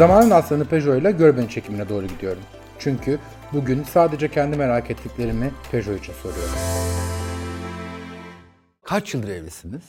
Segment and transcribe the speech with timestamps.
[0.00, 2.42] Zamanın aslanı Peugeot ile Görbeni çekimine doğru gidiyorum.
[2.78, 3.18] Çünkü
[3.52, 6.54] bugün sadece kendi merak ettiklerimi Peugeot için soruyorum.
[8.82, 9.82] Kaç yıldır evlisiniz?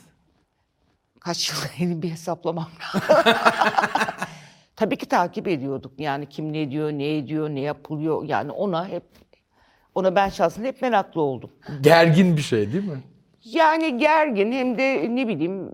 [1.20, 3.24] Kaç yıl bir hesaplamam lazım.
[4.76, 5.94] Tabii ki takip ediyorduk.
[5.98, 8.24] Yani kim ne diyor, ne ediyor, ne yapılıyor.
[8.26, 9.04] Yani ona hep,
[9.96, 11.52] ona ben şahsen hep meraklı oldum.
[11.82, 13.00] Gergin bir şey değil mi?
[13.44, 15.72] Yani gergin hem de ne bileyim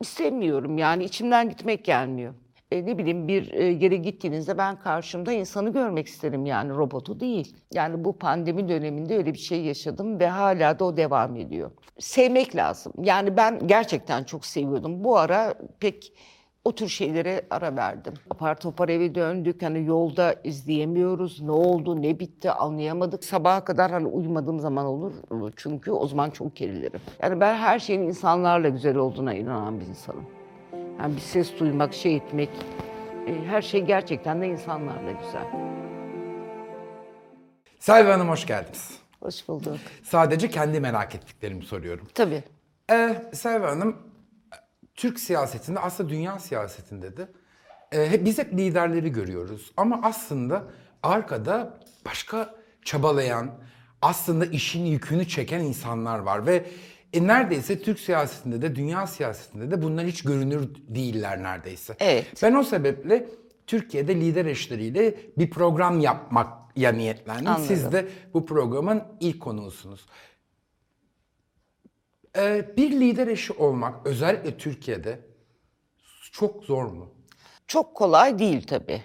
[0.00, 2.34] istemiyorum yani içimden gitmek gelmiyor.
[2.70, 7.56] E, ne bileyim bir e, yere gittiğinizde ben karşımda insanı görmek isterim yani robotu değil.
[7.74, 11.70] Yani bu pandemi döneminde öyle bir şey yaşadım ve hala da o devam ediyor.
[11.98, 12.92] Sevmek lazım.
[13.02, 15.04] Yani ben gerçekten çok seviyordum.
[15.04, 16.12] Bu ara pek
[16.64, 18.14] o tür şeylere ara verdim.
[18.30, 19.62] Apar topar eve döndük.
[19.62, 21.40] Hani yolda izleyemiyoruz.
[21.40, 23.24] Ne oldu, ne bitti anlayamadık.
[23.24, 25.12] Sabaha kadar hani uyumadığım zaman olur.
[25.56, 27.00] Çünkü o zaman çok gerilirim.
[27.22, 30.35] Yani ben her şeyin insanlarla güzel olduğuna inanan bir insanım.
[31.00, 32.50] Yani bir ses duymak, şey etmek,
[33.26, 35.46] e, her şey gerçekten de insanlarla güzel.
[37.78, 38.90] Selvi Hanım hoş geldiniz.
[39.20, 39.76] Hoş bulduk.
[40.02, 42.08] Sadece kendi merak ettiklerimi soruyorum.
[42.14, 42.42] Tabii.
[42.90, 43.96] Ee, Selvi Hanım,
[44.94, 47.28] Türk siyasetinde aslında dünya siyasetinde de
[47.92, 49.72] e, hep- biz hep liderleri görüyoruz.
[49.76, 50.64] Ama aslında
[51.02, 53.50] arkada başka çabalayan,
[54.02, 56.46] aslında işin yükünü çeken insanlar var.
[56.46, 56.66] Ve
[57.12, 61.96] e, neredeyse Türk siyasetinde de dünya siyasetinde de bunlar hiç görünür değiller neredeyse.
[62.00, 62.42] Evet.
[62.42, 63.28] Ben o sebeple
[63.66, 67.64] Türkiye'de lider eşleriyle bir program yapmak ya niyetlendim.
[67.66, 67.92] Siz Anladım.
[67.92, 70.06] de bu programın ilk konuğusunuz.
[72.36, 75.20] Ee, bir lider eşi olmak özellikle Türkiye'de
[76.32, 77.10] çok zor mu?
[77.66, 79.02] Çok kolay değil tabii.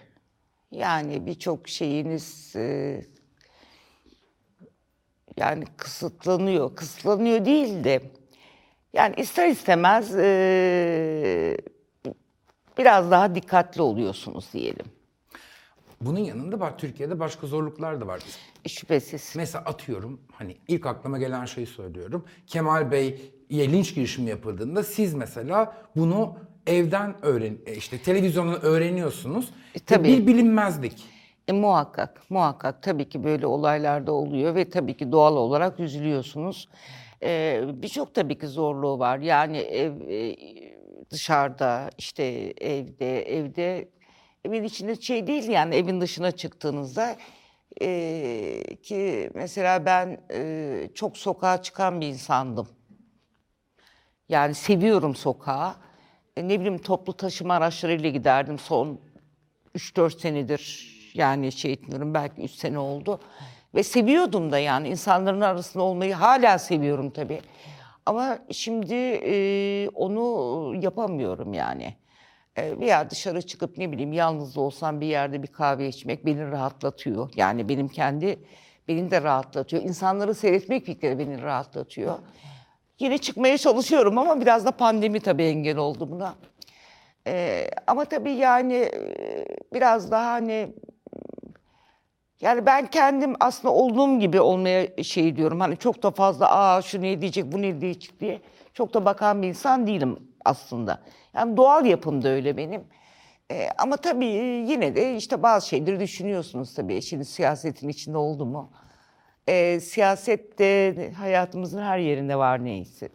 [0.71, 3.01] Yani birçok şeyiniz e,
[5.37, 6.75] yani kısıtlanıyor.
[6.75, 8.01] Kısıtlanıyor değil de
[8.93, 11.57] yani ister istemez e,
[12.77, 14.85] biraz daha dikkatli oluyorsunuz diyelim.
[16.01, 18.21] Bunun yanında bak Türkiye'de başka zorluklar da var.
[18.65, 19.33] E, Şüphesiz.
[19.35, 22.25] Mesela atıyorum hani ilk aklıma gelen şeyi söylüyorum.
[22.47, 29.49] Kemal Bey'e linç girişimi yapıldığında siz mesela bunu evden öğren e, işte televizyondan öğreniyorsunuz.
[29.75, 30.07] Ve tabii.
[30.07, 31.05] Bir bilinmezlik.
[31.51, 36.69] E, muhakkak, muhakkak tabii ki böyle olaylar da oluyor ve tabii ki doğal olarak üzülüyorsunuz.
[37.23, 39.19] E, Birçok tabii ki zorluğu var.
[39.19, 40.35] Yani ev e,
[41.09, 42.23] dışarıda, işte
[42.61, 43.89] evde, evde
[44.45, 47.15] evin içinde şey değil yani evin dışına çıktığınızda
[47.81, 52.67] e, ki mesela ben e, çok sokağa çıkan bir insandım.
[54.29, 55.75] Yani seviyorum sokağı.
[56.37, 58.99] E, ne bileyim toplu taşıma araçlarıyla giderdim son
[59.75, 63.19] 3-4 senedir yani şey etmiyorum belki 3 sene oldu.
[63.75, 67.41] Ve seviyordum da yani insanların arasında olmayı hala seviyorum tabii.
[68.05, 68.93] Ama şimdi
[69.25, 71.95] e, onu yapamıyorum yani.
[72.55, 77.29] E, veya dışarı çıkıp ne bileyim yalnız olsam bir yerde bir kahve içmek beni rahatlatıyor.
[77.35, 78.39] Yani benim kendi
[78.87, 79.83] beni de rahatlatıyor.
[79.83, 82.19] İnsanları seyretmek kere beni rahatlatıyor.
[82.99, 86.35] Yine çıkmaya çalışıyorum ama biraz da pandemi tabii engel oldu buna.
[87.27, 90.73] Ee, ama tabii yani e, biraz daha hani
[92.41, 95.59] yani ben kendim aslında olduğum gibi olmaya şey diyorum.
[95.59, 98.41] Hani çok da fazla aa şu ne diyecek bu ne diyecek diye
[98.73, 101.01] çok da bakan bir insan değilim aslında.
[101.33, 102.83] Yani doğal yapım da öyle benim.
[103.51, 107.01] Ee, ama tabii yine de işte bazı şeyleri düşünüyorsunuz tabii.
[107.01, 108.71] Şimdi siyasetin içinde oldu mu?
[109.47, 113.09] Ee, siyaset de hayatımızın her yerinde var neyse.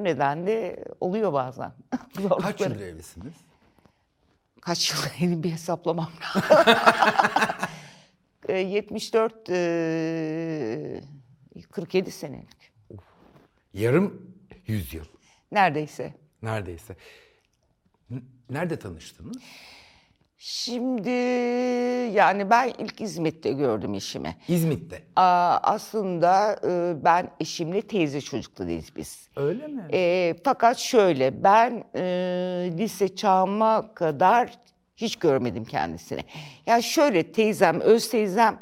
[0.00, 1.72] O nedenle oluyor bazen.
[2.42, 3.34] Kaç yıldır evlisiniz?
[4.60, 6.74] Kaç yıl bir hesaplamam lazım.
[8.54, 11.00] Ee, 74, e,
[11.72, 12.72] 47 senelik.
[13.74, 14.34] Yarım
[14.66, 15.04] yüzyıl
[15.52, 16.14] Neredeyse.
[16.42, 16.96] neredeyse.
[18.50, 19.36] Nerede tanıştınız?
[20.38, 21.10] Şimdi
[22.16, 24.36] yani ben ilk İzmit'te gördüm eşimi.
[24.48, 25.02] İzmit'te.
[25.16, 29.28] Aa, aslında e, ben eşimle teyze çocuklarıyız biz.
[29.36, 29.88] Öyle mi?
[29.92, 32.02] E, fakat şöyle ben e,
[32.78, 34.58] lise çağıma kadar
[34.96, 36.20] hiç görmedim kendisini.
[36.66, 38.58] Ya şöyle teyzem, öz teyzem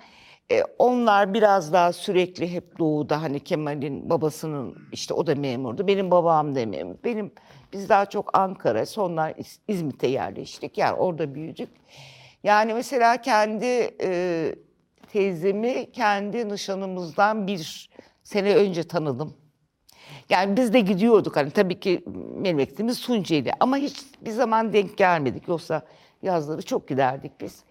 [0.53, 5.87] e, onlar biraz daha sürekli hep doğuda hani Kemal'in babasının işte o da memurdu.
[5.87, 6.95] Benim babam da memur.
[7.05, 7.33] Benim
[7.73, 10.79] biz daha çok Ankara, sonra İz- İzmit'e yerleştik.
[10.79, 11.69] Yani orada büyüdük.
[12.45, 14.55] Yani mesela kendi e,
[15.13, 17.91] teyzemi kendi nişanımızdan bir
[18.23, 19.35] sene önce tanıdım.
[20.31, 22.05] Yani biz de gidiyorduk hani tabii ki
[22.37, 25.49] memleketimiz Tunceli ama hiç bir zaman denk gelmedik.
[25.49, 25.83] Yoksa
[26.23, 27.65] yazları çok giderdik biz.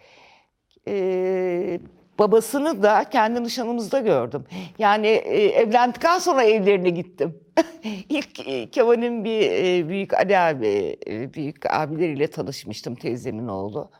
[0.87, 1.79] Ee,
[2.19, 4.45] babasını da kendi nişanımızda gördüm.
[4.77, 7.39] Yani e, evlendikten sonra evlerine gittim.
[8.09, 13.91] İlk e, Kemal'in bir e, büyük Ali abi, e, büyük abileriyle tanışmıştım teyzemin oğlu.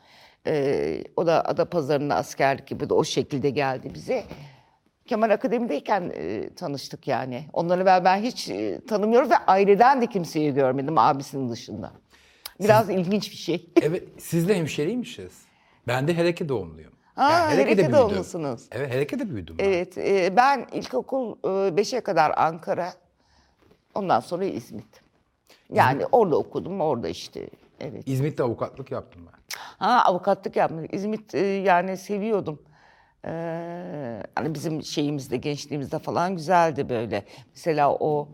[0.47, 4.23] E, o da Adapazarı'na askerlik gibi de o şekilde geldi bize.
[5.05, 7.45] Kemal Akademi'deyken e, tanıştık yani.
[7.53, 11.91] Ondan evvel ben hiç e, tanımıyorum ve aileden de kimseyi görmedim abisinin dışında.
[12.63, 13.69] Biraz ilginç bir şey.
[13.81, 15.41] Evet, siz de hemşeriymişiz.
[15.87, 16.91] Ben de Hereke doğumluyum.
[17.17, 17.93] Aa, Yani Hereke'de Hereke büyüdüm.
[17.93, 18.61] doğumlusunuz.
[18.71, 19.63] Evet, Hereke'de büyüdüm ben.
[19.63, 22.93] Evet, e, ben ilkokul 5'e kadar Ankara,
[23.95, 25.01] ondan sonra İzmit.
[25.73, 27.49] Yani orada okudum, orada işte.
[27.79, 28.03] Evet.
[28.05, 29.39] İzmit'te avukatlık yaptım ben.
[29.57, 30.89] Ha avukatlık yapmış.
[30.93, 32.61] İzmit e, yani seviyordum.
[33.25, 37.25] Ee, hani bizim şeyimizde, gençliğimizde falan güzeldi böyle.
[37.55, 38.29] Mesela o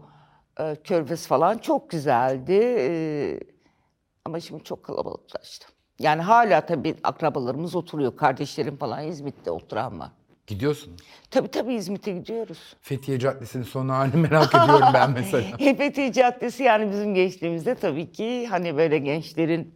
[0.59, 2.53] e, Körfez falan çok güzeldi.
[2.79, 3.39] Ee,
[4.27, 5.67] ama şimdi çok kalabalıklaştı.
[5.99, 8.17] Yani hala tabii akrabalarımız oturuyor.
[8.17, 10.11] Kardeşlerim falan İzmit'te oturan var.
[10.47, 11.01] Gidiyorsunuz.
[11.31, 12.75] Tabii tabii İzmit'e gidiyoruz.
[12.81, 15.47] Fethiye Caddesi'nin son halini merak ediyorum ben mesela.
[15.59, 19.75] Hepeti Caddesi yani bizim gençliğimizde tabii ki hani böyle gençlerin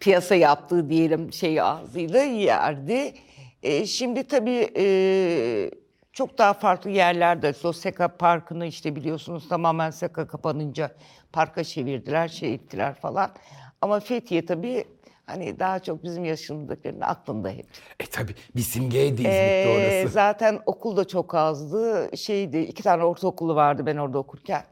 [0.00, 3.14] piyasa yaptığı diyelim şey ağzıyla yerdi.
[3.62, 4.86] E, şimdi tabii e,
[6.12, 10.90] çok daha farklı yerlerde o Seka Parkı'nı işte biliyorsunuz tamamen Seka kapanınca
[11.32, 13.30] parka çevirdiler, şey ettiler falan.
[13.84, 14.84] Ama Fethiye tabii
[15.26, 17.66] hani daha çok bizim yaşımızdakilerin aklında hep.
[18.00, 20.12] E tabi bir simgeydi İzmit'te Ee, orası.
[20.12, 22.10] zaten okul da çok azdı.
[22.16, 24.64] Şeydi, iki tane ortaokulu vardı ben orada okurken.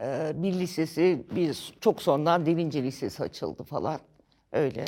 [0.00, 4.00] Ee, bir lisesi, bir çok sonradan Delince Lisesi açıldı falan.
[4.52, 4.84] Öyle.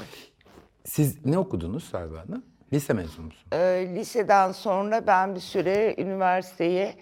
[0.84, 2.44] Siz ne okudunuz Selva Hanım?
[2.72, 3.44] Lise mezunu musunuz?
[3.52, 6.94] Ee, liseden sonra ben bir süre üniversiteye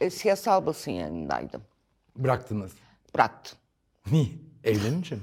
[0.00, 1.62] e, siyasal basın yanındaydım.
[2.16, 2.72] Bıraktınız.
[3.14, 3.58] Bıraktım.
[4.10, 4.26] Niye?
[4.64, 5.22] Evlenince mi?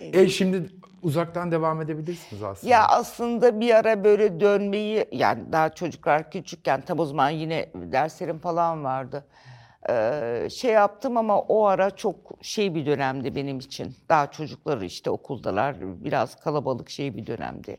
[0.00, 0.70] e şimdi
[1.02, 2.72] uzaktan devam edebilirsiniz aslında.
[2.72, 8.38] Ya aslında bir ara böyle dönmeyi yani daha çocuklar küçükken tam o zaman yine derslerim
[8.38, 9.24] falan vardı.
[9.90, 13.94] Ee, şey yaptım ama o ara çok şey bir dönemdi benim için.
[14.08, 17.76] Daha çocukları işte okuldalar biraz kalabalık şey bir dönemdi.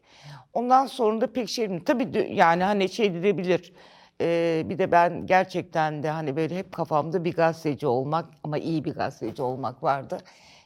[0.54, 3.74] Ondan sonra da pek şey tabii yani hani şey denebilir.
[4.21, 8.86] Ee, bir de ben gerçekten de hani böyle hep kafamda bir gazeteci olmak ama iyi
[8.86, 10.18] bir gazeteci olmak vardı.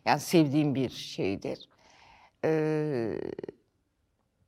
[0.05, 1.69] Yani sevdiğim bir şeydir.
[2.45, 3.19] Ee,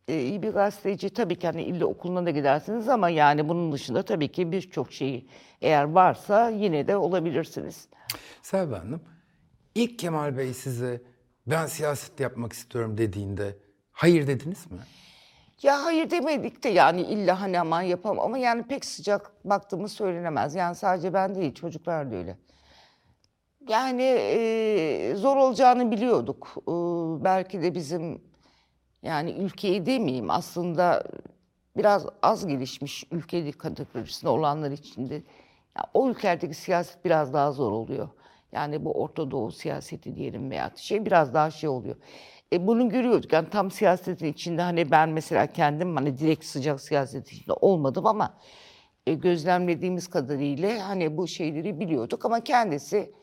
[0.08, 4.04] e, iyi bir gazeteci tabii ki hani illa okuluna da gidersiniz ama yani bunun dışında
[4.04, 5.28] tabii ki birçok şeyi
[5.62, 7.88] eğer varsa yine de olabilirsiniz.
[8.42, 9.02] Selva Hanım,
[9.76, 11.02] ilk Kemal Bey size
[11.48, 13.58] ben siyaset yapmak istiyorum dediğinde
[13.92, 14.80] hayır dediniz mi?
[15.64, 20.56] Ya hayır demedik de yani illa hani aman yapamam ama yani pek sıcak baktığımız söylenemez.
[20.56, 22.38] Yani sadece ben değil çocuklar da öyle.
[23.70, 26.56] Yani e, zor olacağını biliyorduk.
[26.68, 26.72] E,
[27.24, 28.22] belki de bizim
[29.04, 31.04] yani ülkeyi demeyeyim aslında
[31.78, 35.16] biraz az gelişmiş ülke kategorisinde olanlar için de
[35.78, 38.10] ya o ülkelerdeki siyaset biraz daha zor oluyor.
[38.52, 41.96] Yani bu Orta Doğu siyaseti diyelim veya şey biraz daha şey oluyor.
[42.54, 43.34] E bunu görüyorduk.
[43.34, 48.38] Yani tam siyasetin içinde hani ben mesela kendim hani direkt sıcak siyaset içinde olmadım ama
[49.08, 53.14] e, gözlemlediğimiz kadarıyla hani bu şeyleri biliyorduk ama kendisi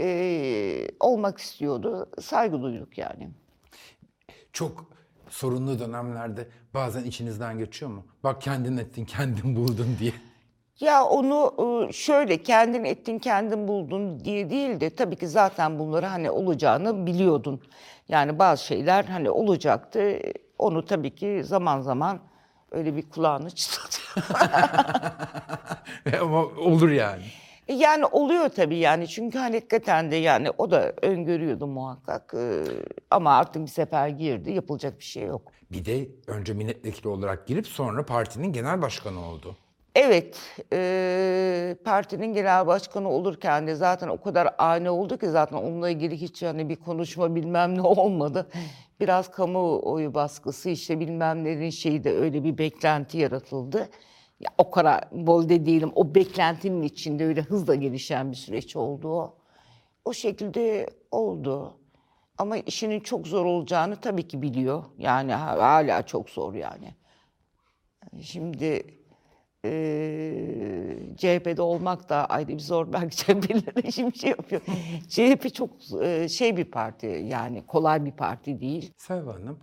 [0.00, 2.10] e, olmak istiyordu.
[2.20, 3.30] Saygı duyduk yani.
[4.52, 4.84] Çok
[5.28, 8.06] sorunlu dönemlerde bazen içinizden geçiyor mu?
[8.24, 10.12] Bak kendin ettin, kendin buldun diye.
[10.80, 11.54] Ya onu
[11.88, 17.06] e, şöyle kendin ettin kendin buldun diye değil de tabii ki zaten bunları hani olacağını
[17.06, 17.60] biliyordun.
[18.08, 20.18] Yani bazı şeyler hani olacaktı.
[20.58, 22.18] Onu tabii ki zaman zaman
[22.70, 24.26] öyle bir kulağını çıtlatıyor.
[26.20, 27.22] Ama olur yani.
[27.68, 32.34] Yani oluyor tabii yani çünkü hani hakikaten de yani o da öngörüyordu muhakkak.
[32.34, 32.62] E,
[33.10, 35.52] Ama artık bir sefer girdi yapılacak bir şey yok.
[35.72, 39.56] Bir de önce milletvekili olarak girip sonra partinin genel başkanı oldu.
[40.00, 40.40] Evet,
[40.72, 46.20] e, partinin genel başkanı olurken de zaten o kadar ani oldu ki zaten onunla ilgili
[46.20, 48.48] hiç yani bir konuşma bilmem ne olmadı.
[49.00, 53.88] Biraz kamuoyu baskısı işte bilmem nelerin şeyi de öyle bir beklenti yaratıldı.
[54.40, 55.92] Ya o kadar bol de değilim.
[55.94, 59.34] O beklentinin içinde öyle hızla gelişen bir süreç oldu o.
[60.04, 61.74] O şekilde oldu.
[62.38, 64.84] Ama işinin çok zor olacağını tabii ki biliyor.
[64.98, 66.94] Yani ha- hala çok zor yani.
[68.22, 68.98] Şimdi
[69.64, 72.92] eee CHP'de olmak da ayrı bir zor.
[72.92, 74.60] Belki CHP'liler de şimdi şey yapıyor.
[75.08, 75.70] CHP çok
[76.02, 78.92] eee, şey bir parti yani kolay bir parti değil.
[78.96, 79.58] Selva Hanım,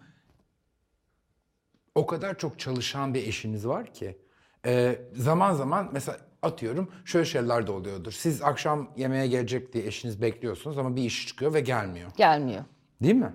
[1.96, 4.18] o kadar çok çalışan bir eşiniz var ki
[4.66, 8.12] e, zaman zaman mesela atıyorum şöyle şeyler de oluyordur.
[8.12, 12.12] Siz akşam yemeğe gelecek diye eşiniz bekliyorsunuz ama bir iş çıkıyor ve gelmiyor.
[12.18, 12.64] Gelmiyor.
[13.04, 13.34] Değil mi?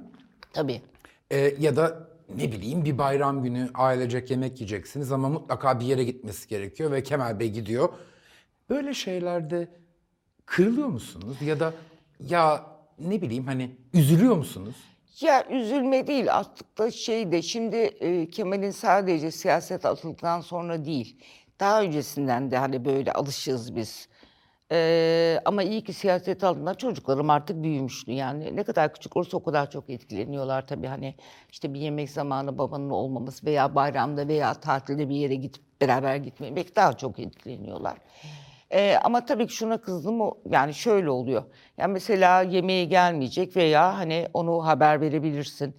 [0.52, 0.82] Tabii.
[1.30, 6.04] E, ya da ne bileyim bir bayram günü ailecek yemek yiyeceksiniz ama mutlaka bir yere
[6.04, 7.88] gitmesi gerekiyor ve Kemal Bey gidiyor.
[8.70, 9.68] Böyle şeylerde
[10.46, 11.72] kırılıyor musunuz ya da
[12.20, 12.66] ya
[12.98, 14.76] ne bileyim hani üzülüyor musunuz?
[15.20, 21.16] Ya üzülme değil aslında şey de şimdi e, Kemal'in sadece siyaset atıldıktan sonra değil.
[21.60, 24.08] Daha öncesinden de hani böyle alışığız biz.
[24.72, 28.12] Ee, ama iyi ki siyaset aldığında çocuklarım artık büyümüştü.
[28.12, 30.86] Yani ne kadar küçük olursa o kadar çok etkileniyorlar tabii.
[30.86, 31.14] Hani
[31.52, 36.76] işte bir yemek zamanı babanın olmaması veya bayramda veya tatilde bir yere gidip beraber gitmemek
[36.76, 37.96] daha çok etkileniyorlar.
[38.72, 41.42] Ee, ama tabii ki şuna kızdım o yani şöyle oluyor.
[41.78, 45.74] Yani mesela yemeğe gelmeyecek veya hani onu haber verebilirsin.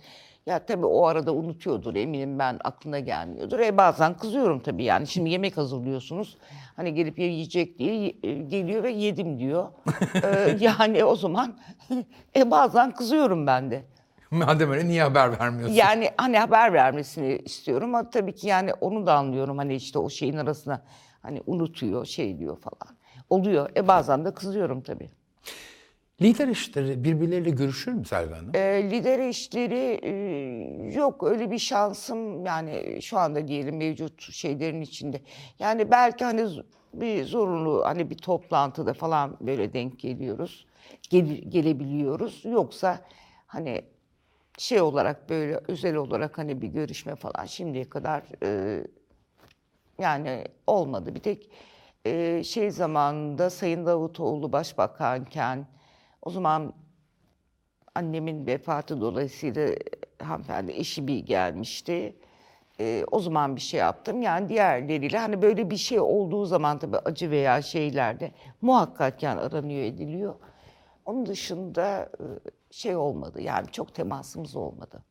[0.46, 3.60] Ya tabii o arada unutuyordur eminim ben aklına gelmiyordur.
[3.60, 5.08] E bazen kızıyorum tabii yani.
[5.08, 6.38] Şimdi yemek hazırlıyorsunuz.
[6.76, 9.68] Hani gelip yiyecek diye e, geliyor ve yedim diyor.
[10.24, 11.58] Ee, yani o zaman
[12.36, 13.84] e bazen kızıyorum ben de.
[14.32, 15.76] Madem öyle niye haber vermiyorsun?
[15.76, 19.58] Yani hani haber vermesini istiyorum ama tabii ki yani onu da anlıyorum.
[19.58, 20.82] Hani işte o şeyin arasına
[21.22, 22.98] hani unutuyor, şey diyor falan.
[23.30, 23.70] Oluyor.
[23.76, 25.10] E bazen de kızıyorum tabii.
[26.22, 28.56] Lider işleri birbirleriyle görüşür mü Selvi Hanım?
[28.56, 30.12] E, lider işleri e,
[30.94, 35.22] yok öyle bir şansım yani şu anda diyelim mevcut şeylerin içinde.
[35.60, 36.48] Yani belki hani
[36.94, 40.66] bir zorunlu hani bir toplantıda falan böyle denk geliyoruz.
[41.10, 42.42] Gel- gelebiliyoruz.
[42.46, 43.00] Yoksa
[43.48, 43.82] hani
[44.58, 48.84] şey olarak böyle özel olarak hani bir görüşme falan şimdiye kadar e,
[50.00, 51.16] yani olmadı.
[51.16, 51.50] Bir tek
[52.06, 55.68] e, şey zamanında Sayın Davutoğlu başbakanken
[56.22, 56.74] o zaman
[57.96, 59.76] annemin vefatı dolayısıyla
[60.22, 62.16] hanımefendi eşi bir gelmişti.
[62.80, 64.22] E, o zaman bir şey yaptım.
[64.22, 69.84] Yani diğerleriyle hani böyle bir şey olduğu zaman tabii acı veya şeylerde muhakkak yani aranıyor
[69.84, 70.36] ediliyor.
[71.06, 72.26] Onun dışında e,
[72.72, 75.04] şey olmadı yani çok temasımız olmadı.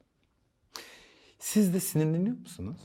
[1.38, 2.76] Siz de sinirleniyor musunuz?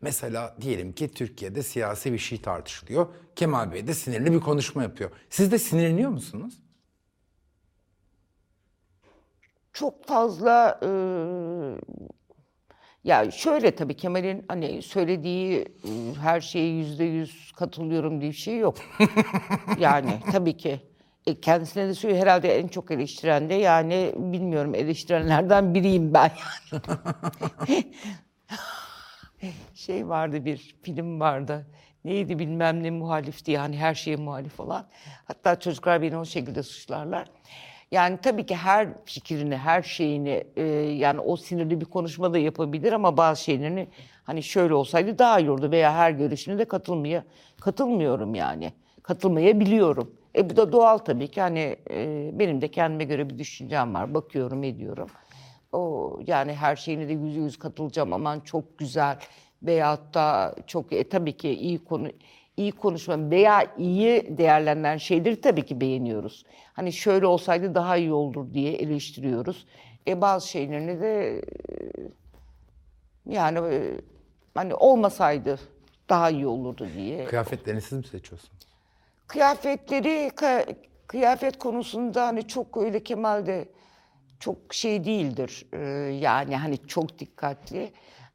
[0.00, 3.06] Mesela diyelim ki Türkiye'de siyasi bir şey tartışılıyor.
[3.36, 5.10] Kemal Bey de sinirli bir konuşma yapıyor.
[5.30, 6.61] Siz de sinirleniyor musunuz?
[9.72, 10.88] Çok fazla e,
[13.04, 15.64] ya şöyle tabii Kemal'in hani söylediği
[16.22, 18.76] her şeye yüzde yüz katılıyorum diye bir şey yok.
[19.78, 20.80] yani tabii ki
[21.26, 26.30] e, kendisine de söylüyor herhalde en çok eleştiren de yani bilmiyorum eleştirenlerden biriyim ben
[26.72, 26.82] yani.
[29.74, 31.66] şey vardı bir film vardı.
[32.04, 34.86] Neydi bilmem ne muhalif diye hani her şeye muhalif olan.
[35.24, 37.28] Hatta çocuklar beni o şekilde suçlarlar.
[37.92, 42.92] Yani tabii ki her fikrini, her şeyini e, yani o sinirli bir konuşma da yapabilir
[42.92, 43.88] ama bazı şeylerini
[44.24, 47.24] hani şöyle olsaydı daha iyi olurdu veya her görüşüne de katılmaya
[47.60, 48.72] katılmıyorum yani.
[49.02, 50.14] Katılmayabiliyorum.
[50.36, 54.14] E bu da doğal tabii ki hani e, benim de kendime göre bir düşüncem var.
[54.14, 55.08] Bakıyorum, ediyorum.
[55.72, 59.18] O yani her şeyine de yüzde yüz katılacağım aman çok güzel
[59.62, 62.08] veyahut da çok e, tabii ki iyi konu
[62.56, 66.44] iyi konuşma veya iyi değerlenen şeyleri tabii ki beğeniyoruz.
[66.72, 69.66] Hani şöyle olsaydı daha iyi olur diye eleştiriyoruz.
[70.08, 71.42] E bazı şeylerini de e,
[73.26, 74.00] yani e,
[74.54, 75.58] hani olmasaydı
[76.08, 77.24] daha iyi olurdu diye.
[77.24, 78.66] Kıyafetlerini siz mi seçiyorsunuz?
[79.26, 80.30] Kıyafetleri,
[81.06, 83.68] kıyafet konusunda hani çok öyle Kemal de
[84.40, 85.66] çok şey değildir.
[85.72, 85.78] Ee,
[86.20, 87.92] yani hani çok dikkatli.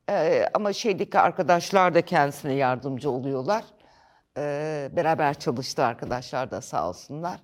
[0.10, 3.64] Ee, ama şeydeki arkadaşlar da kendisine yardımcı oluyorlar.
[4.38, 7.40] Ee, beraber çalıştı arkadaşlar da sağ olsunlar.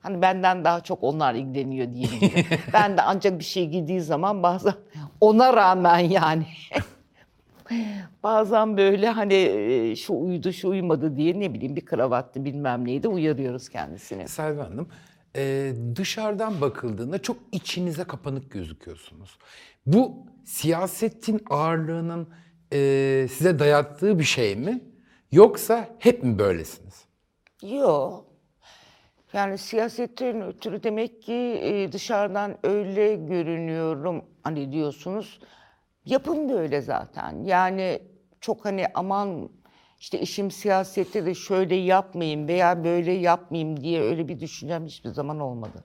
[0.00, 2.44] Hani benden daha çok onlar ilgileniyor diyebilirim.
[2.72, 4.74] ben de ancak bir şey giydiği zaman bazen
[5.20, 6.46] ona rağmen yani
[8.22, 13.08] Bazen böyle hani e, şu uyudu şu uyumadı diye ne bileyim bir kravattı bilmem neydi
[13.08, 14.28] uyarıyoruz kendisini.
[14.28, 14.88] Selvi Hanım,
[15.36, 19.38] e, dışarıdan bakıldığında çok içinize kapanık gözüküyorsunuz.
[19.86, 22.28] Bu siyasetin ağırlığının
[22.72, 22.78] e,
[23.30, 24.80] size dayattığı bir şey mi?
[25.36, 27.04] Yoksa hep mi böylesiniz?
[27.62, 28.24] Yok.
[29.32, 35.40] Yani siyasetten ötürü demek ki e, dışarıdan öyle görünüyorum hani diyorsunuz.
[36.04, 37.44] Yapım da öyle zaten.
[37.44, 38.02] Yani
[38.40, 39.50] çok hani aman
[40.00, 45.40] işte işim siyasette de şöyle yapmayayım veya böyle yapmayayım diye öyle bir düşüncem hiçbir zaman
[45.40, 45.84] olmadı.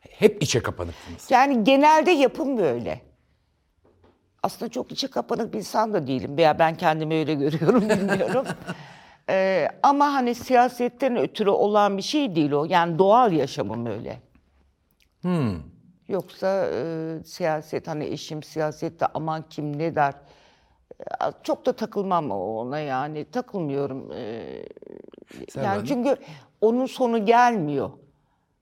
[0.00, 1.30] Hep içe kapanıksınız.
[1.30, 3.11] Yani genelde yapım böyle.
[4.42, 8.46] Aslında çok içe kapanık bir insan da değilim veya ben kendimi öyle görüyorum bilmiyorum.
[9.30, 12.64] Ee, ama hani siyasetten ötürü olan bir şey değil o.
[12.64, 14.20] Yani doğal yaşamım öyle.
[16.08, 20.14] Yoksa e, siyaset hani eşim siyasette aman kim ne der.
[21.00, 21.04] E,
[21.42, 24.12] Çok da takılmam ona yani takılmıyorum.
[24.12, 24.42] E,
[25.50, 25.84] Selva yani Hanım?
[25.84, 26.16] çünkü
[26.60, 27.90] onun sonu gelmiyor.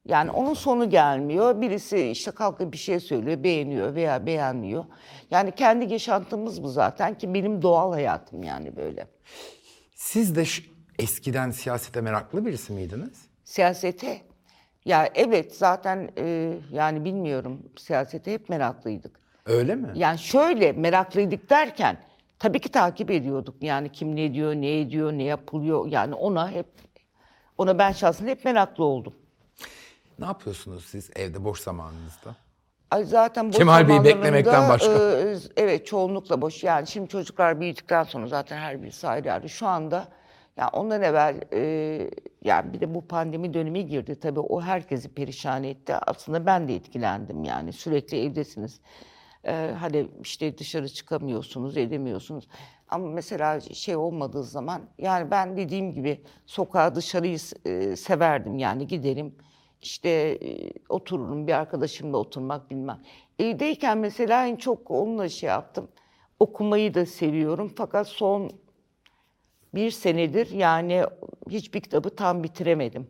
[0.05, 1.61] Yani onun sonu gelmiyor.
[1.61, 4.85] Birisi işte kalkıp bir şey söylüyor, beğeniyor veya beğenmiyor.
[5.31, 9.07] Yani kendi yaşantımız bu zaten ki benim doğal hayatım yani böyle.
[9.95, 10.45] Siz de
[10.99, 13.29] eskiden siyasete meraklı birisi miydiniz?
[13.45, 14.21] Siyasete,
[14.85, 19.21] ya evet zaten e, yani bilmiyorum siyasete hep meraklıydık.
[19.47, 19.89] Öyle mi?
[19.95, 21.97] Yani şöyle meraklıydık derken
[22.39, 23.63] tabii ki takip ediyorduk.
[23.63, 25.87] Yani kim ne diyor, ne ediyor, ne yapılıyor.
[25.87, 26.67] Yani ona hep
[27.59, 29.15] ona ben şahsen hep meraklı oldum.
[30.21, 32.37] Ne yapıyorsunuz siz evde boş zamanınızda?
[32.91, 34.93] Ay zaten boş Kemal Bey'i beklemekten başka.
[34.93, 36.65] e, evet çoğunlukla boş.
[36.65, 39.49] Yani şimdi çocuklar büyüdükten sonra zaten her birisi ayrı ayrı.
[39.49, 40.09] Şu anda
[40.57, 42.11] ya ondan evvel e,
[42.45, 44.21] yani bir de bu pandemi dönemi girdi.
[44.21, 45.95] Tabii o herkesi perişan etti.
[45.95, 47.73] Aslında ben de etkilendim yani.
[47.73, 48.81] Sürekli evdesiniz.
[49.45, 52.49] E, hani işte dışarı çıkamıyorsunuz, edemiyorsunuz.
[52.89, 59.35] Ama mesela şey olmadığı zaman yani ben dediğim gibi sokağa dışarıyı e, severdim yani giderim.
[59.83, 63.01] İşte e, otururum bir arkadaşımla oturmak bilmem.
[63.39, 65.89] Evdeyken mesela en çok onunla şey yaptım.
[66.41, 68.51] Okumayı da seviyorum fakat son
[69.75, 71.05] bir senedir yani
[71.51, 73.07] hiçbir kitabı tam bitiremedim.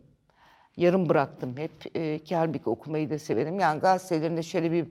[0.77, 1.97] Yarım bıraktım hep.
[1.97, 3.59] E, halbuki okumayı da severim.
[3.59, 4.87] Yani gazetelerinde şöyle bir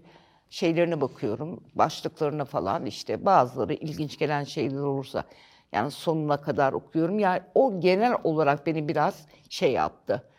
[0.51, 1.61] şeylerine bakıyorum.
[1.75, 5.25] Başlıklarına falan işte bazıları ilginç gelen şeyler olursa
[5.73, 7.19] yani sonuna kadar okuyorum.
[7.19, 10.31] Yani o genel olarak beni biraz şey yaptı.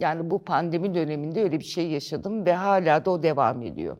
[0.00, 3.96] Yani bu pandemi döneminde öyle bir şey yaşadım ve hala da o devam ediyor.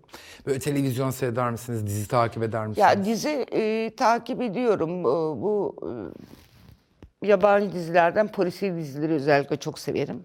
[0.46, 1.86] Böyle televizyon seyreder misiniz?
[1.86, 2.88] Dizi takip eder misiniz?
[2.88, 5.00] Ya dizi e, takip ediyorum.
[5.00, 5.04] E,
[5.42, 5.76] bu
[7.22, 10.24] e, yabancı dizilerden polisiye dizileri özellikle çok severim.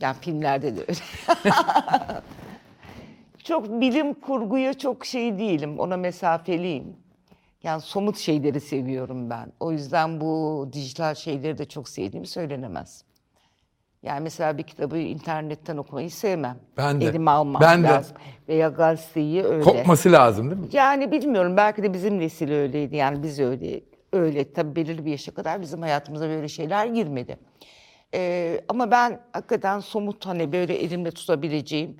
[0.00, 1.00] Yani filmlerde de öyle.
[3.44, 5.78] çok bilim kurguya çok şey değilim.
[5.78, 6.96] Ona mesafeliyim.
[7.66, 9.52] Yani somut şeyleri seviyorum ben.
[9.60, 13.04] O yüzden bu dijital şeyleri de çok sevdiğim söylenemez.
[14.02, 16.58] Yani mesela bir kitabı internetten okumayı sevmem.
[16.76, 17.04] Ben de.
[17.04, 17.86] Elime almam Ben de.
[17.88, 18.16] lazım.
[18.48, 19.62] Veya gazeteyi öyle.
[19.62, 20.68] Kopması lazım değil mi?
[20.72, 23.80] Yani bilmiyorum belki de bizim nesil öyleydi yani biz öyle
[24.12, 27.38] öyle tabii belirli bir yaşa kadar bizim hayatımıza böyle şeyler girmedi.
[28.14, 31.96] Ee, ama ben hakikaten somut hani böyle elimle tutabileceğim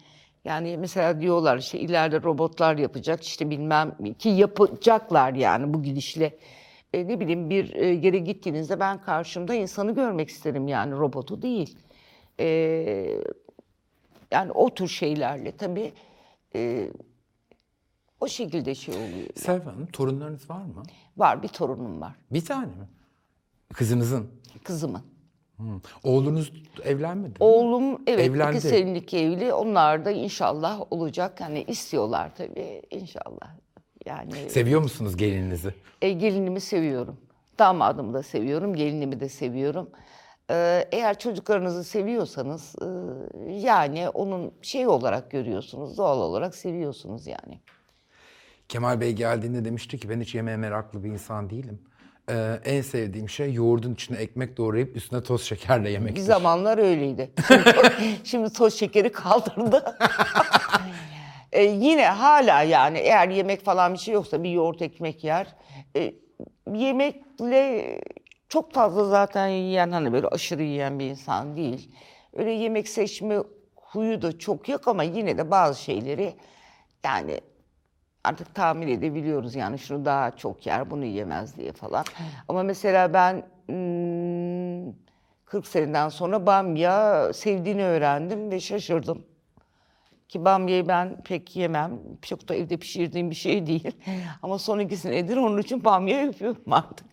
[0.46, 6.38] yani mesela diyorlar işte ileride robotlar yapacak işte bilmem ki yapacaklar yani bu gidişle.
[6.92, 11.78] Ee, ne bileyim bir e, yere gittiğinizde ben karşımda insanı görmek isterim yani robotu değil.
[12.40, 13.18] Ee,
[14.30, 15.92] yani o tür şeylerle tabii
[16.54, 16.90] e,
[18.20, 19.28] o şekilde şey oluyor.
[19.36, 20.82] Selva Hanım torunlarınız var mı?
[21.16, 22.12] Var bir torunum var.
[22.30, 22.88] Bir tane mi?
[23.72, 24.30] Kızınızın.
[24.64, 25.02] Kızımın.
[25.56, 25.80] Hmm.
[26.04, 26.52] Oğlunuz
[26.84, 27.36] evlenmedi mi?
[27.40, 28.56] Oğlum evet Evlendi.
[28.56, 29.52] iki senelik evli.
[29.52, 31.40] Onlar da inşallah olacak.
[31.40, 33.56] Hani istiyorlar tabii inşallah.
[34.06, 35.74] Yani Seviyor musunuz gelininizi?
[36.02, 37.16] e, gelinimi seviyorum.
[37.58, 39.90] Damadımı da seviyorum, gelinimi de seviyorum.
[40.50, 42.86] Ee, eğer çocuklarınızı seviyorsanız e,
[43.52, 47.60] yani onun şey olarak görüyorsunuz, doğal olarak seviyorsunuz yani.
[48.68, 51.78] Kemal Bey geldiğinde demişti ki ben hiç yemeğe meraklı bir insan değilim.
[52.30, 56.16] Ee, en sevdiğim şey yoğurdun içine ekmek doğrayıp üstüne toz şekerle yemek.
[56.16, 57.30] Bir zamanlar öyleydi.
[57.48, 57.74] Şimdi,
[58.24, 59.96] şimdi toz şekeri kaldırdı.
[61.52, 65.46] Ee, yine hala yani eğer yemek falan bir şey yoksa bir yoğurt ekmek yer.
[65.96, 66.14] Ee,
[66.74, 68.00] yemekle
[68.48, 71.90] çok fazla zaten yiyen hani böyle aşırı yiyen bir insan değil.
[72.32, 73.38] Öyle yemek seçme
[73.74, 76.34] huyu da çok yok ama yine de bazı şeyleri
[77.04, 77.40] yani
[78.26, 82.04] artık tahmin edebiliyoruz yani şunu daha çok yer bunu yemez diye falan.
[82.48, 84.92] Ama mesela ben hmm,
[85.44, 89.26] 40 seneden sonra bamya sevdiğini öğrendim ve şaşırdım.
[90.28, 92.00] Ki bamyayı ben pek yemem.
[92.22, 93.90] Çok da evde pişirdiğim bir şey değil.
[94.42, 97.06] Ama son iki senedir onun için bamya yapıyorum artık.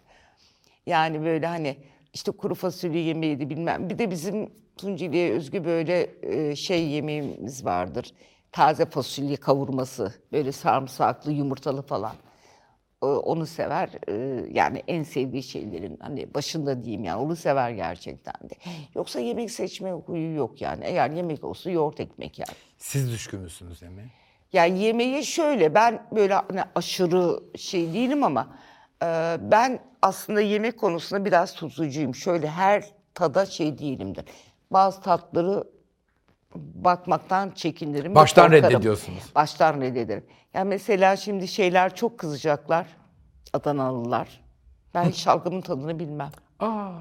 [0.85, 1.77] Yani böyle hani
[2.13, 3.89] işte kuru fasulye yemeğiydi bilmem.
[3.89, 8.13] Bir de bizim Tunceli'ye özgü böyle e, şey yemeğimiz vardır.
[8.53, 10.13] Taze fasulye kavurması.
[10.31, 12.11] Böyle sarımsaklı, yumurtalı falan.
[13.01, 13.89] O- Onu sever.
[14.07, 18.53] E, Yani en sevdiği şeylerin hani başında diyeyim yani onu sever gerçekten de.
[18.95, 20.85] Yoksa yemek seçme huyu yok yani.
[20.85, 22.47] Eğer yemek olsa yoğurt ekmek yer.
[22.77, 24.07] Siz düşkün müsünüz yemeğe?
[24.53, 28.47] Yani yemeği şöyle ben böyle hani aşırı şey değilim ama
[29.03, 32.15] e, ben aslında yemek konusunda biraz tutucuyum.
[32.15, 34.25] Şöyle her tada şey değilimdir.
[34.71, 35.63] Bazı tatları
[36.55, 38.15] bakmaktan çekinirim.
[38.15, 38.71] Baştan korkarım.
[38.71, 39.23] reddediyorsunuz.
[39.35, 40.25] Baştan reddederim.
[40.53, 42.87] Yani mesela şimdi şeyler çok kızacaklar.
[43.53, 44.41] Adanalılar.
[44.93, 46.31] Ben hiç şalgamın tadını bilmem.
[46.59, 46.91] Aa,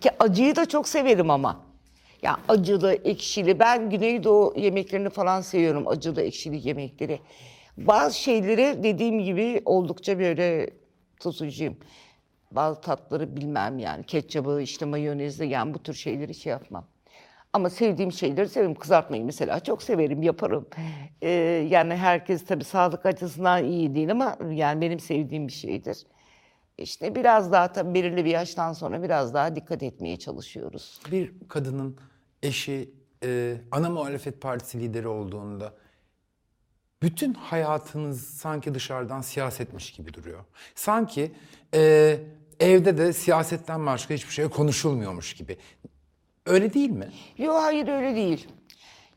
[0.00, 1.60] Ki acıyı da çok severim ama.
[2.22, 3.58] Ya acılı, ekşili.
[3.58, 5.88] Ben Güneydoğu yemeklerini falan seviyorum.
[5.88, 7.20] Acılı, ekşili yemekleri.
[7.78, 10.70] Bazı şeyleri dediğim gibi oldukça böyle
[11.20, 11.76] tutucuyum.
[12.52, 14.04] bazı tatları bilmem yani.
[14.04, 16.84] Ketçabı, işte mayonezi yani bu tür şeyleri şey yapmam.
[17.58, 18.74] Ama sevdiğim şeyleri severim.
[18.74, 20.66] Kızartmayı mesela çok severim, yaparım.
[21.22, 21.30] Ee,
[21.70, 25.98] yani herkes tabii sağlık açısından iyi değil ama yani benim sevdiğim bir şeydir.
[26.78, 31.00] İşte biraz daha tabii belirli bir yaştan sonra biraz daha dikkat etmeye çalışıyoruz.
[31.12, 31.96] Bir kadının
[32.42, 32.90] eşi
[33.24, 35.72] e, ana muhalefet partisi lideri olduğunda
[37.02, 40.44] bütün hayatınız sanki dışarıdan siyasetmiş gibi duruyor.
[40.74, 41.32] Sanki
[41.74, 42.20] e,
[42.60, 45.58] evde de siyasetten başka hiçbir şey konuşulmuyormuş gibi.
[46.48, 47.08] Öyle değil mi?
[47.38, 48.48] Yok hayır öyle değil.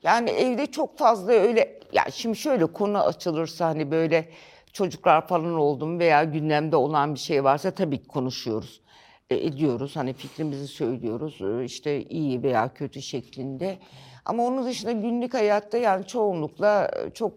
[0.03, 4.29] Yani evde çok fazla öyle ya şimdi şöyle konu açılırsa hani böyle
[4.73, 8.81] çocuklar falan oldu mu veya gündemde olan bir şey varsa tabii ki konuşuyoruz.
[9.29, 13.77] E, ediyoruz hani fikrimizi söylüyoruz e, işte iyi veya kötü şeklinde.
[14.25, 17.33] Ama onun dışında günlük hayatta yani çoğunlukla e, çok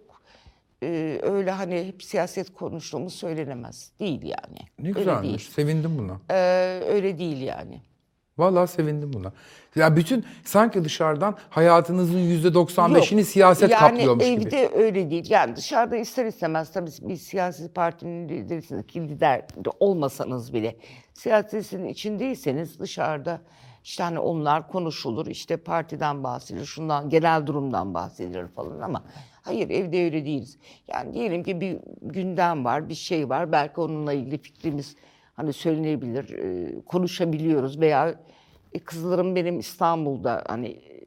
[0.83, 3.93] e, öyle hani hep siyaset konuştuğumuz söylenemez.
[4.01, 4.59] Değil yani.
[4.79, 5.49] Ne güzelmiş.
[5.49, 6.21] Sevindim buna.
[6.31, 7.81] E, öyle değil yani.
[8.39, 9.33] Vallahi sevindim buna.
[9.77, 14.71] Ya bütün sanki dışarıdan hayatınızın yüzde 95'ini siyaset yani kaplıyormuş evde gibi.
[14.75, 15.31] öyle değil.
[15.31, 20.77] Yani dışarıda ister istemez tabii bir siyasi partinin liderisiniz ki lider de olmasanız bile
[21.13, 23.41] siyasetin içindeyseniz dışarıda
[23.85, 29.03] işte hani onlar konuşulur işte partiden bahsedilir şundan genel durumdan bahsedilir falan ama
[29.43, 30.59] hayır evde öyle değiliz.
[30.89, 34.97] Yani diyelim ki bir gündem var bir şey var belki onunla ilgili fikrimiz
[35.35, 38.15] hani söylenebilir e, konuşabiliyoruz veya
[38.73, 41.01] e, kızlarım benim İstanbul'da hani e,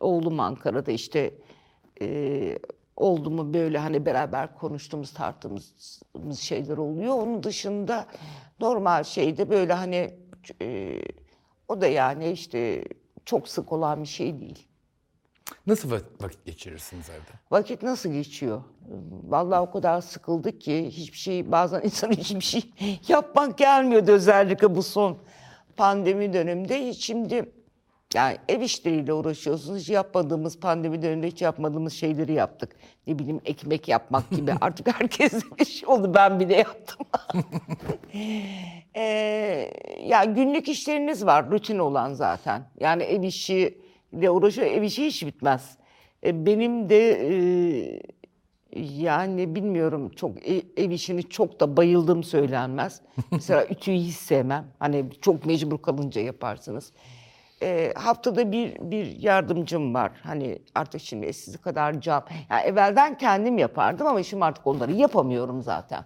[0.00, 1.34] oğlum Ankara'da işte
[2.96, 6.00] oldu mu böyle hani beraber konuştuğumuz tarttığımız
[6.38, 7.14] şeyler oluyor.
[7.14, 8.06] Onun dışında
[8.60, 10.14] normal şeyde böyle hani
[11.68, 12.84] o da yani işte
[13.24, 14.69] çok sık olan bir şey değil.
[15.66, 17.38] Nasıl va- vakit geçirirsiniz evde?
[17.50, 18.62] Vakit nasıl geçiyor?
[19.28, 22.62] Vallahi o kadar sıkıldık ki hiçbir şey bazen insan hiçbir şey
[23.08, 25.18] yapmak gelmiyordu özellikle bu son
[25.76, 26.92] pandemi döneminde.
[26.92, 27.52] Şimdi
[28.14, 29.80] yani ev işleriyle uğraşıyorsunuz.
[29.80, 32.76] Hiç yapmadığımız pandemi döneminde hiç yapmadığımız şeyleri yaptık.
[33.06, 34.52] Ne bileyim ekmek yapmak gibi.
[34.60, 36.14] Artık herkes bir şey oldu.
[36.14, 37.06] Ben bile yaptım.
[38.96, 39.72] Ee,
[40.06, 42.62] ya günlük işleriniz var, rutin olan zaten.
[42.80, 43.22] Yani ev
[44.12, 45.76] işiyle uğraşıyor, ev işi hiç bitmez.
[46.24, 48.02] E, benim de e,
[48.76, 53.00] yani bilmiyorum çok e- ev işini çok da bayıldım söylenmez.
[53.30, 54.66] Mesela ütüyü hiç sevmem.
[54.78, 56.92] Hani çok mecbur kalınca yaparsınız.
[57.62, 60.12] E, haftada bir bir yardımcım var.
[60.22, 62.24] Hani artık şimdi eskisi kadar cam.
[62.50, 66.04] Yani evvelden kendim yapardım ama şimdi artık onları yapamıyorum zaten.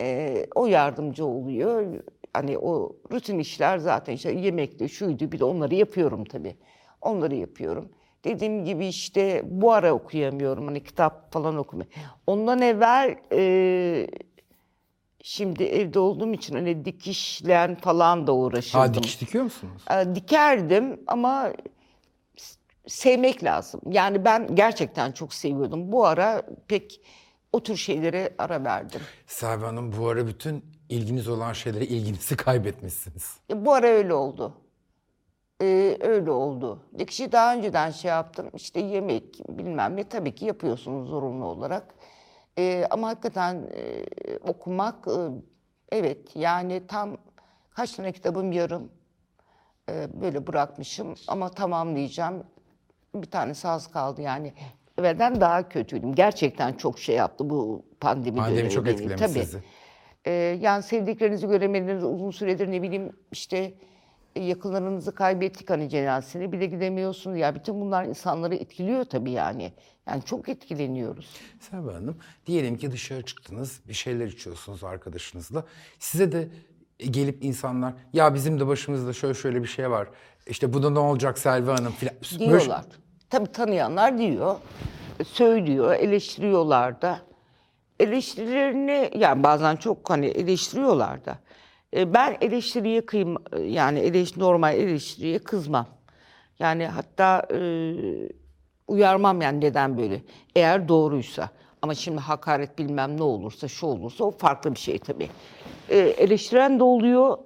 [0.00, 1.86] Ee, o yardımcı oluyor.
[2.34, 6.56] Hani o rutin işler zaten işte yemekti, şuydu bir de onları yapıyorum tabii.
[7.06, 7.88] Onları yapıyorum.
[8.24, 11.94] Dediğim gibi işte bu ara okuyamıyorum hani kitap falan okumuyorum.
[12.26, 14.06] Ondan evvel e,
[15.22, 18.80] şimdi evde olduğum için hani dikişlen falan da uğraşırdım.
[18.80, 19.82] Ha dikiş dikiyor musunuz?
[19.90, 21.52] E, Dikerdim ama
[22.86, 23.80] sevmek lazım.
[23.90, 25.92] Yani ben gerçekten çok seviyordum.
[25.92, 27.00] Bu ara pek
[27.52, 29.00] o tür şeylere ara verdim.
[29.26, 33.36] Selvi Hanım bu ara bütün ilginiz olan şeylere ilginizi kaybetmişsiniz.
[33.50, 34.52] E, Bu ara öyle oldu.
[35.62, 36.82] Ee, öyle oldu.
[36.98, 38.50] Dikişi daha önceden şey yaptım.
[38.54, 41.94] İşte yemek bilmem ne tabii ki yapıyorsunuz zorunlu olarak.
[42.58, 44.04] Ee, ama hakikaten e,
[44.38, 45.12] okumak e,
[45.92, 47.16] evet yani tam
[47.70, 48.92] kaç tane kitabım yarım
[49.90, 52.44] e, böyle bırakmışım ama tamamlayacağım.
[53.14, 54.52] Bir tanesi az kaldı yani.
[54.98, 56.14] Evvelden daha kötüydüm.
[56.14, 59.32] Gerçekten çok şey yaptı bu pandemi, Pandemi dönemi çok etkilemiş Tabii.
[59.32, 59.62] sizi.
[60.24, 63.74] Ee, yani sevdiklerinizi göremediniz uzun süredir ne bileyim işte
[64.36, 67.38] e, yakınlarınızı kaybettik hani cenazesine bile gidemiyorsunuz.
[67.38, 69.72] Ya bütün bunlar insanları etkiliyor tabii yani.
[70.08, 71.30] Yani çok etkileniyoruz.
[71.60, 75.64] Selvi Hanım diyelim ki dışarı çıktınız bir şeyler içiyorsunuz arkadaşınızla.
[75.98, 76.48] Size de
[76.98, 80.08] gelip insanlar ya bizim de başımızda şöyle şöyle bir şey var.
[80.46, 82.14] İşte bu da ne olacak Selvi Hanım filan.
[82.40, 82.84] Böyle- Diyorlar.
[83.30, 84.56] Tabii tanıyanlar diyor.
[85.26, 87.20] Söylüyor, eleştiriyorlar da.
[88.00, 91.38] Eleştirilerini yani bazen çok hani eleştiriyorlar da.
[91.96, 95.86] E, Ben eleştiriye kıyım yani eleş, normal eleştiriye kızmam.
[96.58, 97.58] Yani hatta e,
[98.88, 100.22] uyarmam yani neden böyle.
[100.56, 101.48] Eğer doğruysa.
[101.82, 105.28] Ama şimdi hakaret bilmem ne olursa şu olursa o farklı bir şey tabii.
[105.88, 107.38] E, eleştiren de oluyor.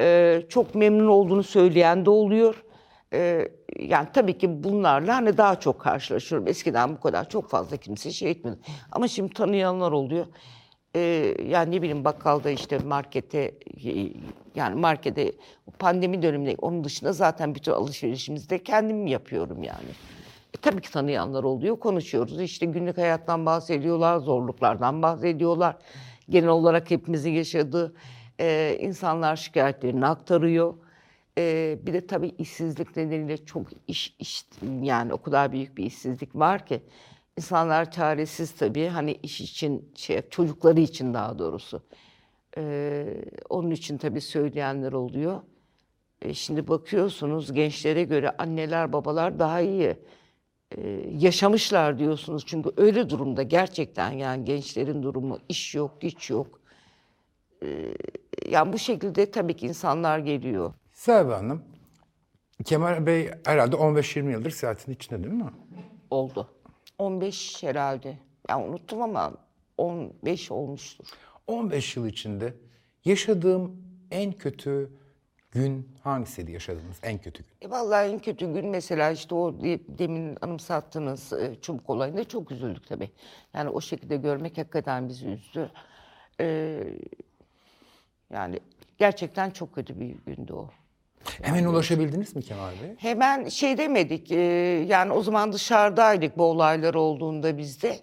[0.00, 2.64] e, çok memnun olduğunu söyleyen de oluyor.
[3.14, 6.48] Ee, yani tabii ki bunlarla hani daha çok karşılaşıyorum.
[6.48, 8.56] Eskiden bu kadar çok fazla kimse şey etmedi.
[8.92, 10.26] Ama şimdi tanıyanlar oluyor.
[10.96, 13.54] Ee, yani ne bileyim bakkalda işte markete
[14.54, 15.32] yani markete
[15.78, 19.88] pandemi döneminde onun dışında zaten bütün alışverişimizi de kendim yapıyorum yani.
[20.54, 22.40] E, tabii ki tanıyanlar oluyor, konuşuyoruz.
[22.40, 25.76] İşte günlük hayattan bahsediyorlar, zorluklardan bahsediyorlar.
[26.28, 27.94] Genel olarak hepimizin yaşadığı
[28.40, 30.74] Ee, insanlar şikayetlerini aktarıyor.
[31.38, 34.44] Ee, bir de tabii işsizlik nedeniyle çok iş, iş
[34.82, 36.82] yani o kadar büyük bir işsizlik var ki
[37.38, 41.82] insanlar çaresiz tabii hani iş için şey çocukları için daha doğrusu.
[42.58, 45.40] Ee, onun için tabii söyleyenler oluyor.
[46.22, 49.96] E, şimdi bakıyorsunuz gençlere göre anneler babalar daha iyi
[50.76, 52.44] e, yaşamışlar diyorsunuz.
[52.46, 56.60] Çünkü öyle durumda gerçekten yani gençlerin durumu iş yok, güç yok.
[57.62, 57.94] E,
[58.48, 60.74] yani bu şekilde tabii ki insanlar geliyor.
[60.92, 61.62] Selva Hanım,
[62.64, 65.50] Kemal Bey herhalde 15-20 yıldır siyasetin içinde değil mi?
[66.10, 66.48] Oldu.
[67.06, 68.18] 15 herhalde.
[68.48, 69.32] Yani unuttum ama
[69.78, 71.04] 15 olmuştur.
[71.46, 72.54] 15 yıl içinde
[73.04, 74.90] yaşadığım en kötü
[75.50, 77.68] gün hangisiydi yaşadığınız en kötü gün?
[77.68, 82.50] E vallahi en kötü gün mesela işte o de- demin anımsattığınız e, çubuk olayında çok
[82.52, 83.10] üzüldük tabii.
[83.54, 85.70] Yani o şekilde görmek hakikaten bizi üzdü.
[86.40, 86.78] E,
[88.32, 88.60] yani
[88.98, 90.70] gerçekten çok kötü bir gündü o.
[91.42, 92.94] Hemen ulaşabildiniz mi Kemal Bey?
[92.98, 94.40] Hemen şey demedik, e,
[94.88, 97.98] yani o zaman dışarıdaydık bu olaylar olduğunda bizde.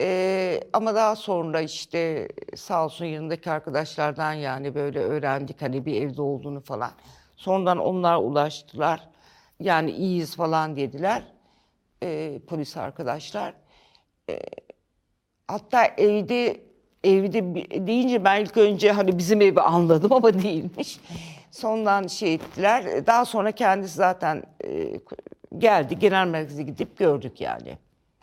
[0.00, 6.22] E, ama daha sonra işte sağ olsun yanındaki arkadaşlardan yani böyle öğrendik hani bir evde
[6.22, 6.90] olduğunu falan.
[7.36, 9.08] Sonradan onlar ulaştılar.
[9.60, 11.22] Yani iyiyiz falan dediler
[12.02, 13.54] e, polis arkadaşlar.
[14.30, 14.40] E,
[15.48, 16.60] hatta evde
[17.04, 17.54] evde
[17.86, 21.00] deyince ben ilk önce hani bizim evi anladım ama değilmiş.
[21.62, 23.06] Sondan şey ettiler.
[23.06, 25.00] Daha sonra kendisi zaten e,
[25.58, 25.98] geldi.
[25.98, 27.78] Genel merkeze gidip gördük yani.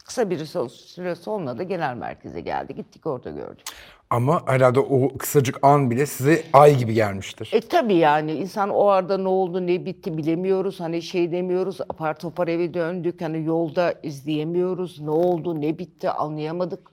[0.06, 2.76] Kısa bir süre- sonra da genel merkeze geldi.
[2.76, 3.66] Gittik orada gördük.
[4.10, 7.50] Ama herhalde o kısacık an bile size ay gibi gelmiştir.
[7.54, 10.80] E tabii yani insan o arada ne oldu ne bitti bilemiyoruz.
[10.80, 13.22] Hani şey demiyoruz apar topar eve döndük.
[13.22, 15.00] Hani yolda izleyemiyoruz.
[15.00, 16.92] Ne oldu ne bitti anlayamadık.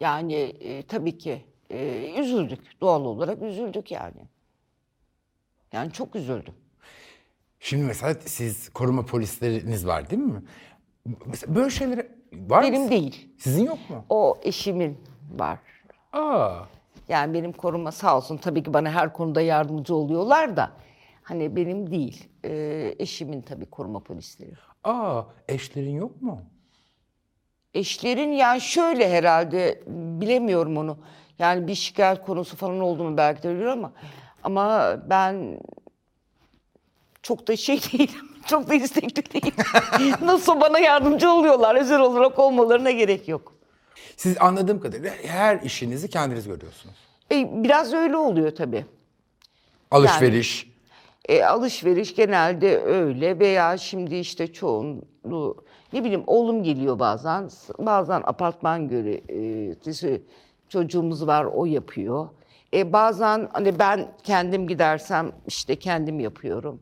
[0.00, 2.80] Yani e, tabii ki e, üzüldük.
[2.80, 4.33] Doğal olarak üzüldük yani.
[5.74, 6.54] Yani çok üzüldüm.
[7.60, 10.42] Şimdi mesela siz koruma polisleriniz var değil mi?
[11.26, 12.68] Mesela böyle şeylere var mı?
[12.68, 13.28] Benim değil.
[13.38, 14.04] Sizin yok mu?
[14.08, 14.98] O eşimin
[15.30, 15.58] var.
[16.12, 16.58] Aa.
[17.08, 20.70] Yani benim koruma sağ olsun tabii ki bana her konuda yardımcı oluyorlar da.
[21.22, 22.28] Hani benim değil.
[22.44, 24.52] E, eşimin tabii koruma polisleri.
[24.84, 26.42] Aa, eşlerin yok mu?
[27.74, 29.82] Eşlerin yani şöyle herhalde
[30.20, 30.98] bilemiyorum onu.
[31.38, 33.92] Yani bir şikayet konusu falan oldu mu belki de biliyor ama
[34.44, 35.60] ama ben
[37.22, 38.30] çok da şey değilim.
[38.46, 39.54] Çok da istekli değilim.
[40.26, 41.74] Nasıl bana yardımcı oluyorlar.
[41.74, 43.52] Özel olarak olmalarına gerek yok.
[44.16, 46.94] Siz anladığım kadarıyla her işinizi kendiniz görüyorsunuz.
[47.32, 48.86] E, biraz öyle oluyor tabii.
[49.90, 50.70] Alışveriş.
[51.28, 58.88] E, alışveriş genelde öyle veya şimdi işte çoğunluğu ne bileyim oğlum geliyor bazen bazen apartman
[58.88, 60.22] görevlisi
[60.68, 62.28] çocuğumuz var o yapıyor.
[62.74, 66.80] E, bazen hani ben kendim gidersem işte kendim yapıyorum.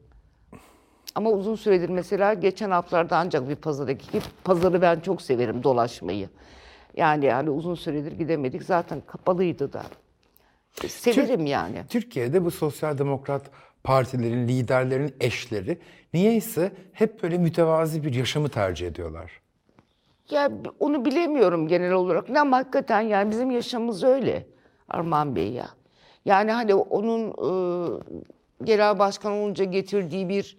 [1.15, 6.29] Ama uzun süredir mesela geçen haftalarda ancak bir pazara gidip pazarı ben çok severim dolaşmayı.
[6.97, 9.83] Yani yani uzun süredir gidemedik zaten kapalıydı da.
[10.85, 11.85] E, Severim yani.
[11.89, 13.43] Türkiye'de bu sosyal demokrat
[13.85, 15.79] partilerin, liderlerin eşleri
[16.15, 19.33] niyeyse hep böyle mütevazi bir yaşamı tercih ediyorlar.
[20.31, 20.51] Ya
[20.81, 24.47] onu bilemiyorum genel olarak ama hakikaten yani bizim yaşamımız öyle
[24.89, 25.69] Armağan Bey ya.
[26.25, 27.55] Yani hani onun e,
[28.65, 30.59] genel başkan olunca getirdiği bir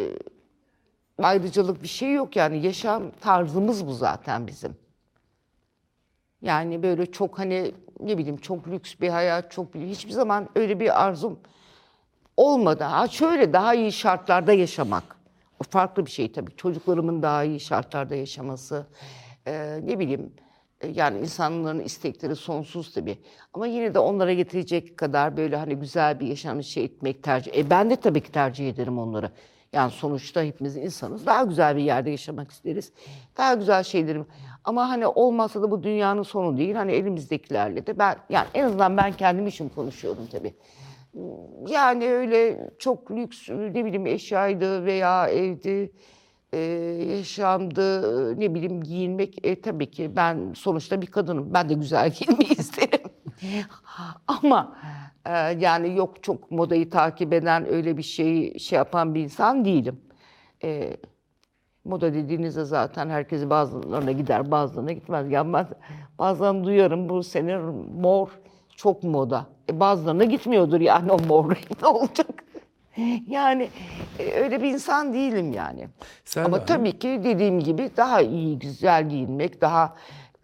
[0.00, 0.04] e,
[1.18, 4.76] ayrıcalık bir şey yok yani yaşam tarzımız bu zaten bizim.
[6.42, 11.04] Yani böyle çok hani ne bileyim çok lüks bir hayat, çok hiçbir zaman öyle bir
[11.04, 11.38] arzum
[12.36, 12.84] olmadı.
[12.84, 15.02] Ha şöyle daha iyi şartlarda yaşamak.
[15.60, 16.56] O farklı bir şey tabii.
[16.56, 18.86] Çocuklarımın daha iyi şartlarda yaşaması.
[19.46, 20.32] Ee, ne bileyim
[20.94, 23.18] yani insanların istekleri sonsuz tabii.
[23.54, 27.56] Ama yine de onlara getirecek kadar böyle hani güzel bir yaşam şey etmek tercih.
[27.56, 29.30] E ben de tabii ki tercih ederim onları.
[29.72, 31.26] Yani sonuçta hepimiz insanız.
[31.26, 32.92] Daha güzel bir yerde yaşamak isteriz.
[33.36, 34.26] Daha güzel şeylerim.
[34.64, 36.74] Ama hani olmazsa da bu dünyanın sonu değil.
[36.74, 40.54] Hani elimizdekilerle de ben yani en azından ben kendim için konuşuyorum tabii.
[41.68, 45.92] Yani öyle çok lüks ne bileyim eşyaydı veya evdi,
[46.52, 46.58] e,
[47.16, 49.46] yaşamdı, ne bileyim giyinmek.
[49.46, 51.54] E, tabii ki ben sonuçta bir kadınım.
[51.54, 53.10] Ben de güzel giyinmeyi isterim.
[54.26, 54.76] Ama
[55.26, 60.00] e, yani yok çok modayı takip eden öyle bir şeyi şey yapan bir insan değilim.
[60.64, 60.96] E,
[61.88, 65.30] Moda dediğinizde zaten herkes bazılarına gider, bazılarına gitmez.
[65.30, 65.66] Yani ben
[66.18, 67.56] bazen duyarım bu sene
[68.00, 68.28] mor
[68.76, 69.46] çok moda.
[69.70, 71.50] E bazılarına gitmiyordur yani o mor
[71.82, 72.44] ne olacak?
[73.28, 73.68] Yani
[74.18, 75.88] e, öyle bir insan değilim yani.
[76.24, 79.96] Selva Ama tabii ki dediğim gibi daha iyi, güzel giyinmek, daha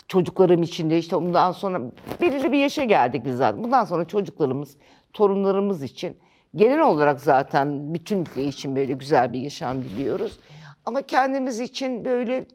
[0.08, 1.80] çocuklarım için de işte ondan sonra
[2.20, 3.64] belirli bir yaşa geldik biz zaten.
[3.64, 4.76] Bundan sonra çocuklarımız,
[5.12, 6.16] torunlarımız için
[6.56, 10.38] genel olarak zaten bütün ülke için böyle güzel bir yaşam diliyoruz.
[10.86, 12.46] Ama kendimiz için böyle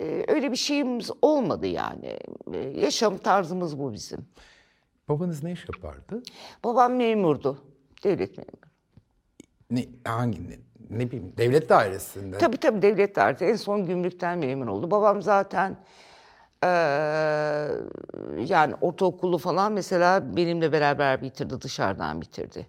[0.00, 2.18] e, öyle bir şeyimiz olmadı yani.
[2.52, 4.26] E, yaşam tarzımız bu bizim.
[5.08, 6.22] Babanız ne iş yapardı?
[6.64, 7.73] Babam memurdu.
[8.04, 8.64] Devlet memuru.
[9.70, 10.58] Ne, hangi, ne,
[10.90, 12.38] ne bileyim, devlet dairesinde.
[12.38, 13.44] Tabii tabii devlet dairesi.
[13.44, 14.90] En son gümrükten memur oldu.
[14.90, 15.76] Babam zaten
[16.62, 16.68] eee,
[18.46, 22.66] yani ortaokulu falan mesela benimle beraber bitirdi, dışarıdan bitirdi.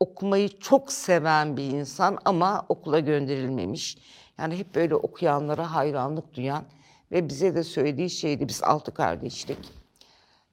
[0.00, 3.98] Okumayı çok seven bir insan ama okula gönderilmemiş.
[4.38, 6.64] Yani hep böyle okuyanlara hayranlık duyan
[7.12, 9.58] ve bize de söylediği şeydi, biz altı kardeşlik.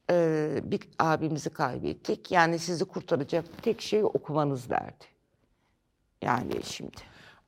[0.10, 2.32] Eee, bir abimizi kaybettik.
[2.32, 5.06] Yani sizi kurtaracak tek şey okumanız derdi.
[6.22, 6.98] Yani şimdi.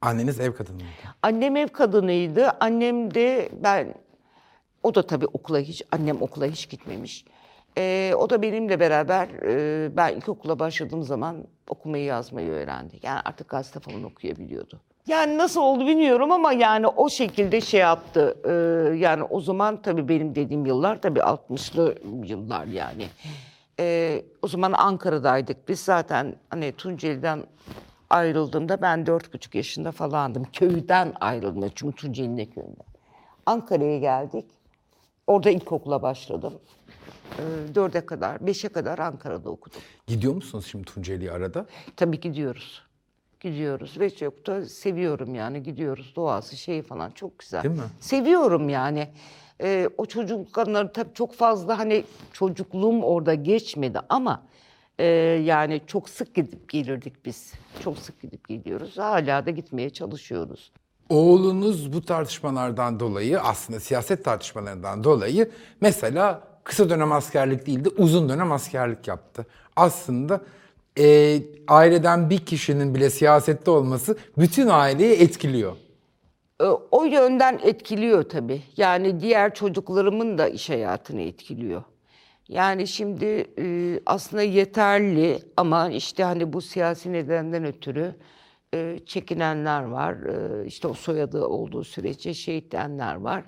[0.01, 0.89] Anneniz ev kadını mıydı?
[1.21, 2.49] Annem ev kadınıydı.
[2.59, 3.93] Annem de ben
[4.83, 7.25] o da tabii okula hiç annem okula hiç gitmemiş.
[7.77, 12.99] Ee, o da benimle beraber e, ben ilkokula başladığım zaman okumayı yazmayı öğrendi.
[13.03, 14.81] Yani artık gazete falan okuyabiliyordu.
[15.07, 18.37] Yani nasıl oldu bilmiyorum ama yani o şekilde şey yaptı.
[18.45, 23.07] Ee, yani o zaman tabii benim dediğim yıllar tabii 60'lı yıllar yani.
[23.79, 25.69] Ee, o zaman Ankara'daydık.
[25.69, 27.43] Biz zaten hani Tunceli'den
[28.09, 30.43] ayrıldığımda ben dört buçuk yaşında falandım.
[30.53, 32.85] Köyden ayrıldım çünkü Tunceli'nin de köyünden.
[33.45, 34.45] Ankara'ya geldik.
[35.27, 36.53] Orada ilkokula başladım.
[37.39, 39.81] Ee, dörde kadar, beşe kadar Ankara'da okudum.
[40.07, 41.65] Gidiyor musunuz şimdi Tunceli'ye arada?
[41.97, 42.84] Tabii gidiyoruz.
[43.45, 46.13] Gidiyoruz ve çok da seviyorum yani gidiyoruz.
[46.15, 47.63] Doğası şey falan çok güzel.
[47.63, 47.81] Değil mi?
[47.99, 49.07] Seviyorum yani.
[49.61, 52.03] Ee, o çocuk anıları tabii çok fazla hani
[52.33, 54.43] çocukluğum orada geçmedi ama
[54.99, 55.05] e,
[55.45, 57.53] yani çok sık gidip gelirdik biz.
[57.83, 58.97] Çok sık gidip geliyoruz.
[58.97, 60.71] Hala da gitmeye çalışıyoruz.
[61.09, 68.29] Oğlunuz bu tartışmalardan dolayı aslında siyaset tartışmalarından dolayı mesela kısa dönem askerlik değil de uzun
[68.29, 69.45] dönem askerlik yaptı.
[69.75, 70.41] Aslında
[70.99, 75.75] e, aileden bir kişinin bile siyasette olması bütün aileyi etkiliyor.
[76.61, 78.61] E, O yönden etkiliyor tabii.
[78.77, 81.83] Yani diğer çocuklarımın da iş hayatını etkiliyor.
[82.47, 88.15] Yani şimdi e, aslında yeterli ama işte hani bu siyasi nedenden ötürü
[88.73, 90.13] e, çekinenler var.
[90.15, 93.43] E, işte o soyadı olduğu sürece edenler var.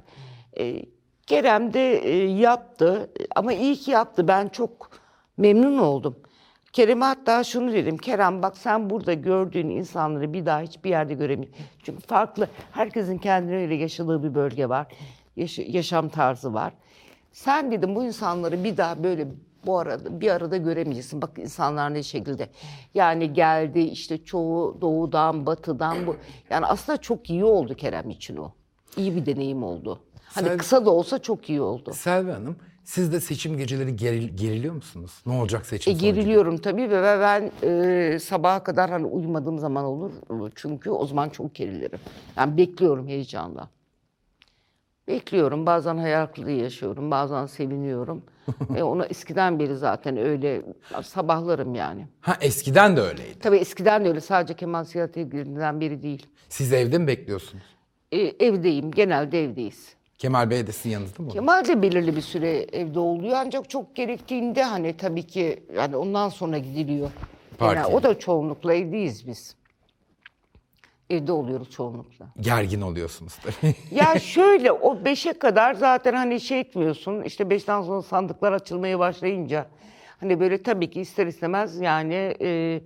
[1.27, 1.79] Kerem de
[2.39, 4.27] yaptı ama iyi ki yaptı.
[4.27, 4.89] Ben çok
[5.37, 6.15] memnun oldum.
[6.77, 7.97] Kerem'e hatta şunu dedim.
[7.97, 11.65] Kerem bak sen burada gördüğün insanları bir daha hiçbir yerde göremiyorsun.
[11.83, 14.87] Çünkü farklı, herkesin kendine öyle yaşadığı bir bölge var.
[15.35, 16.73] Yaş- yaşam tarzı var.
[17.31, 19.27] Sen dedim bu insanları bir daha böyle
[19.65, 21.21] bu arada bir arada göremeyeceksin.
[21.21, 22.49] Bak insanlar ne şekilde.
[22.93, 26.15] Yani geldi işte çoğu doğudan, batıdan bu.
[26.49, 28.51] Yani aslında çok iyi oldu Kerem için o.
[28.97, 29.99] İyi bir deneyim oldu.
[30.25, 31.93] Hani Sen- kısa da olsa çok iyi oldu.
[31.93, 32.55] Selvi Hanım
[32.87, 35.11] siz de seçim geceleri geril- geriliyor musunuz?
[35.25, 40.11] Ne olacak seçim E, geriliyorum tabii ve ben e, sabaha kadar hani uyumadığım zaman olur.
[40.55, 41.99] Çünkü o zaman çok gerilirim.
[42.37, 43.69] Yani bekliyorum heyecanla.
[45.07, 45.65] Bekliyorum.
[45.65, 47.11] Bazen hayal kırıklığı yaşıyorum.
[47.11, 48.23] Bazen seviniyorum.
[48.75, 50.61] e, onu eskiden beri zaten öyle
[51.03, 52.07] sabahlarım yani.
[52.21, 53.39] Ha eskiden de öyleydi.
[53.39, 54.21] Tabii eskiden de öyle.
[54.21, 56.27] Sadece Kemal Siyasetgir'den beri değil.
[56.49, 57.63] Siz evde mi bekliyorsunuz?
[58.11, 58.91] E, evdeyim.
[58.91, 59.96] Genelde evdeyiz.
[60.17, 61.29] Kemal Bey de sizin yanınızda mı?
[61.29, 66.29] Kemal de belirli bir süre evde oluyor ancak çok gerektiğinde hani tabii ki yani ondan
[66.29, 67.09] sonra gidiliyor.
[67.61, 67.97] Yani Partiye.
[67.97, 69.55] o da çoğunlukla evdeyiz biz.
[71.09, 72.25] Evde oluyoruz çoğunlukla.
[72.39, 73.75] Gergin oluyorsunuz tabii.
[73.91, 79.67] Ya şöyle o beşe kadar zaten hani şey etmiyorsun işte beşten sonra sandıklar açılmaya başlayınca
[80.19, 82.81] hani böyle tabii ki ister istemez yani e,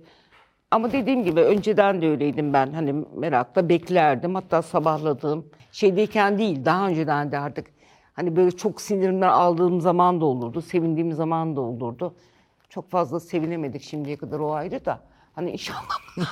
[0.72, 6.88] ama dediğim gibi önceden de öyleydim ben hani merakla beklerdim hatta sabahladığım şeydeyken değil daha
[6.88, 7.66] önceden de artık
[8.12, 12.14] hani böyle çok sinirimden aldığım zaman da olurdu sevindiğim zaman da olurdu.
[12.68, 15.00] Çok fazla sevinemedik şimdiye kadar o ayrı da.
[15.34, 15.98] Hani inşallah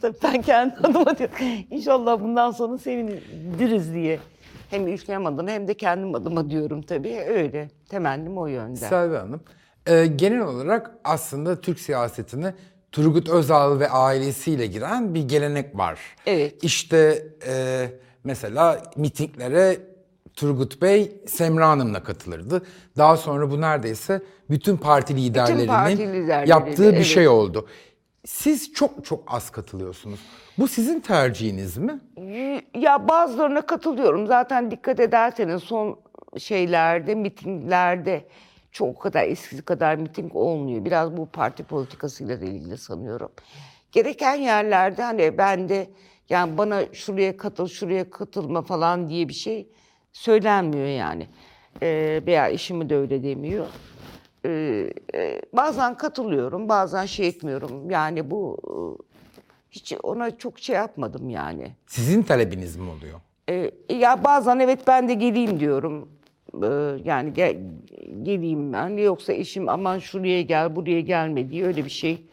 [0.00, 1.36] tabii ben kendi adıma diyorum,
[1.70, 4.18] inşallah bundan sonra seviniriz diye.
[4.70, 7.20] Hem ülkem adına hem de kendim adıma diyorum tabii.
[7.28, 7.70] Öyle.
[7.88, 8.76] Temennim o yönde.
[8.76, 9.40] Selvi Hanım,
[9.86, 12.54] e, genel olarak aslında Türk siyasetine
[12.92, 16.00] Turgut Özal ve ailesiyle giren bir gelenek var.
[16.26, 16.64] Evet.
[16.64, 17.86] İşte e,
[18.24, 19.76] mesela mitinglere
[20.34, 22.62] Turgut Bey Semra Hanım'la katılırdı.
[22.96, 27.06] Daha sonra bu neredeyse bütün parti liderlerinin parti liderleriyle, yaptığı bir evet.
[27.06, 27.68] şey oldu.
[28.26, 30.20] Siz çok çok az katılıyorsunuz.
[30.58, 32.00] Bu sizin tercihiniz mi?
[32.74, 34.26] Ya bazılarına katılıyorum.
[34.26, 35.98] Zaten dikkat ederseniz son
[36.38, 38.24] şeylerde, mitinglerde
[38.72, 40.84] çok kadar eskisi kadar miting olmuyor.
[40.84, 43.32] Biraz bu parti politikasıyla da ilgili sanıyorum.
[43.92, 45.90] Gereken yerlerde hani ben de
[46.28, 49.68] yani bana şuraya katıl, şuraya katılma falan diye bir şey
[50.12, 51.26] söylenmiyor yani.
[51.82, 53.66] Ee, veya eşimi de öyle demiyor.
[54.46, 57.90] Ee, e, bazen katılıyorum, bazen şey etmiyorum.
[57.90, 58.74] Yani bu e,
[59.70, 61.72] hiç ona çok şey yapmadım yani.
[61.86, 63.20] Sizin talebiniz mi oluyor?
[63.48, 66.08] Ee, ya bazen evet ben de geleyim diyorum.
[66.62, 66.66] Ee,
[67.04, 67.56] yani gel,
[68.22, 68.88] geleyim ben.
[68.96, 72.26] Yoksa eşim aman şuraya gel, buraya gelme diye öyle bir şey.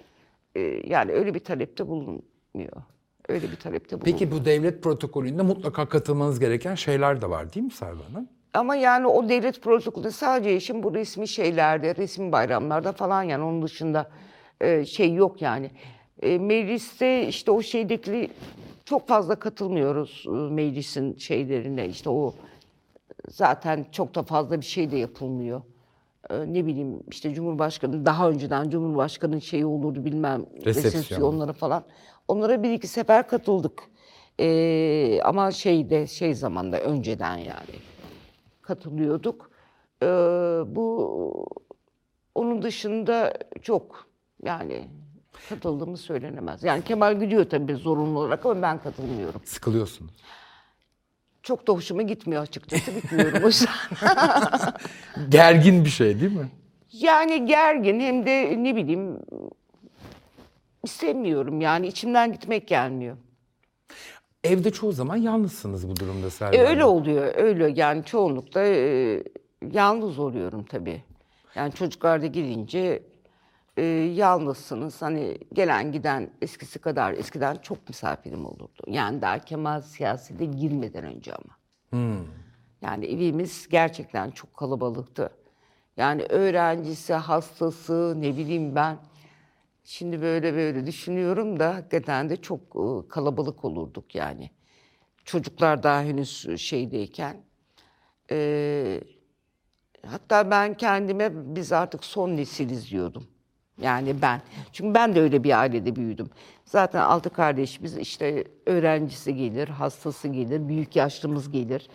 [0.56, 2.82] e, yani öyle bir talepte bulunmuyor.
[3.30, 4.20] Öyle bir talepte bulunmuyor.
[4.20, 8.28] Peki bu devlet protokolünde mutlaka katılmanız gereken şeyler de var değil mi Selva Hanım?
[8.54, 13.62] Ama yani o devlet protokolü sadece eşim bu resmi şeylerde, resmi bayramlarda falan yani onun
[13.62, 14.10] dışında
[14.62, 15.72] e, şey yok yani.
[16.22, 18.30] E, mecliste işte o şeydeki
[18.86, 22.34] çok fazla katılmıyoruz meclisin şeylerine işte o
[23.30, 25.62] zaten çok da fazla bir şey de yapılmıyor.
[26.30, 30.94] E, ne bileyim işte Cumhurbaşkanı daha önceden Cumhurbaşkanı'nın şeyi olurdu bilmem Resepsiyon.
[30.94, 31.84] resepsiyonları falan.
[32.28, 33.84] Onlara bir iki sefer katıldık.
[34.40, 37.76] E, ama şeyde şey zamanda önceden yani
[38.62, 39.52] katılıyorduk.
[40.04, 40.06] Ee,
[40.66, 41.48] bu
[42.36, 44.08] onun dışında çok
[44.44, 44.88] yani
[45.50, 46.64] katıldığımı söylenemez.
[46.64, 49.42] Yani Kemal gidiyor tabii zorunlu olarak ama ben katılmıyorum.
[49.46, 50.12] Sıkılıyorsunuz.
[51.48, 52.92] Çok da hoşuma gitmiyor açıkçası.
[52.92, 53.70] Gitmiyorum o yüzden.
[55.30, 56.48] Gergin bir şey değil mi?
[56.94, 59.20] Yani gergin hem de ne bileyim
[60.84, 63.18] istemiyorum yani içimden gitmek gelmiyor.
[64.44, 66.70] Evde çoğu zaman yalnızsınız bu durumda Selva E, Hanım.
[66.70, 69.24] öyle oluyor, öyle yani çoğunlukla e,
[69.72, 71.04] yalnız oluyorum tabii.
[71.56, 73.04] Yani çocuklar da gidince
[73.78, 73.84] e,
[74.16, 75.02] yalnızsınız.
[75.02, 78.84] Hani gelen giden eskisi kadar eskiden çok misafirim olurdu.
[78.88, 81.58] Yani daha Kemal siyasete girmeden önce ama.
[82.82, 85.30] Yani evimiz gerçekten çok kalabalıktı.
[85.98, 88.98] Yani öğrencisi, hastası, ne bileyim ben.
[89.84, 94.50] Şimdi böyle böyle düşünüyorum da hakikaten de çok e, kalabalık olurduk yani.
[95.26, 97.38] Çocuklar daha henüz şeydeyken.
[98.32, 99.02] Ee,
[100.06, 103.28] hatta ben kendime biz artık son nesiliz diyordum.
[103.82, 104.42] Yani ben.
[104.74, 106.30] Çünkü ben de öyle bir ailede büyüdüm.
[106.66, 111.90] Zaten altı kardeşimiz işte öğrencisi gelir, hastası gelir, büyük yaşlımız gelir.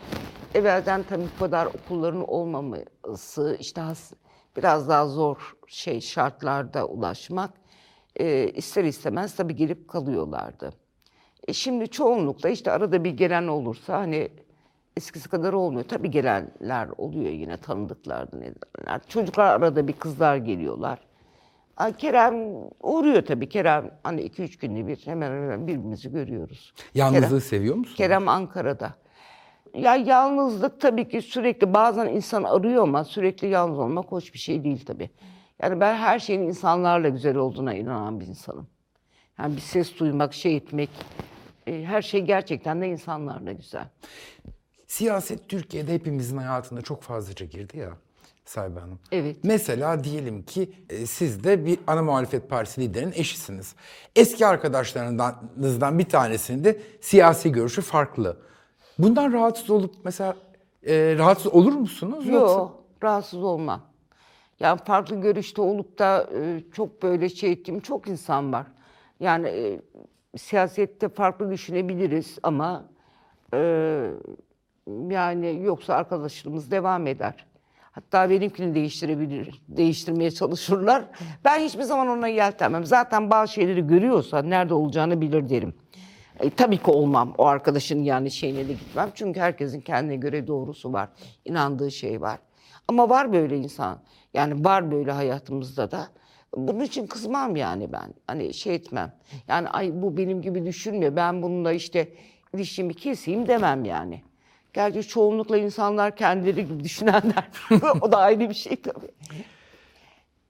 [0.54, 3.82] Evvelden tabii bu kadar okulların olmaması, işte
[4.56, 7.50] biraz daha zor şey şartlarda ulaşmak
[8.16, 10.72] e, ister istemez tabii gelip kalıyorlardı.
[11.48, 14.28] E şimdi çoğunlukla işte arada bir gelen olursa hani
[14.96, 15.84] eskisi kadar olmuyor.
[15.88, 19.00] Tabii gelenler oluyor yine tanıdıklardı nedenler.
[19.08, 20.98] Çocuklar arada bir kızlar geliyorlar.
[21.98, 22.34] Kerem
[22.80, 23.48] uğruyor tabii.
[23.48, 26.72] Kerem hani iki üç günde bir hemen hemen birbirimizi görüyoruz.
[26.94, 27.96] Yalnızlığı Kerem, seviyor musunuz?
[27.96, 28.94] Kerem Ankara'da.
[29.74, 34.64] Ya yalnızlık tabii ki sürekli bazen insan arıyor ama sürekli yalnız olmak hoş bir şey
[34.64, 35.10] değil tabii.
[35.62, 38.66] Yani ben her şeyin insanlarla güzel olduğuna inanan bir insanım.
[39.38, 40.90] Yani bir ses duymak, şey etmek,
[41.66, 43.88] e, her şey gerçekten de insanlarla güzel.
[44.86, 47.90] Siyaset Türkiye'de hepimizin hayatında çok fazlaca girdi ya
[48.52, 48.98] Selva Hanım.
[49.12, 49.36] Evet.
[49.42, 53.74] Mesela diyelim ki e, siz de bir ana muhalefet partisi liderinin eşisiniz.
[54.16, 58.36] Eski arkadaşlarınızdan bir tanesinin de siyasi görüşü farklı.
[58.98, 60.36] Bundan rahatsız olup mesela
[60.86, 62.26] e, rahatsız olur musunuz?
[62.26, 63.82] Yoksa Yok, rahatsız olmam.
[64.60, 68.66] Yani farklı görüşte olup da e, çok böyle şey ettiğim çok insan var.
[69.20, 69.80] Yani e,
[70.38, 72.84] siyasette farklı düşünebiliriz ama
[73.54, 73.58] e,
[75.08, 77.51] yani yoksa arkadaşlarımız devam eder.
[77.92, 81.04] Hatta benimkini değiştirebilir, değiştirmeye çalışırlar.
[81.44, 82.84] Ben hiçbir zaman ona yeltenmem.
[82.84, 85.74] Zaten bazı şeyleri görüyorsa nerede olacağını bilir derim.
[86.40, 87.34] E, tabii ki olmam.
[87.38, 89.10] O arkadaşın yani şeyine de gitmem.
[89.14, 91.08] Çünkü herkesin kendine göre doğrusu var.
[91.44, 92.38] inandığı şey var.
[92.88, 93.98] Ama var böyle insan.
[94.34, 96.08] Yani var böyle hayatımızda da.
[96.56, 98.14] Bunun için kızmam yani ben.
[98.26, 99.12] Hani şey etmem.
[99.48, 101.16] Yani ay bu benim gibi düşünmüyor.
[101.16, 102.08] Ben bununla işte
[102.54, 104.22] ilişkimi keseyim demem yani.
[104.72, 107.48] Gerçi çoğunlukla insanlar kendileri gibi düşünenler.
[108.00, 109.10] o da ayrı bir şey tabii.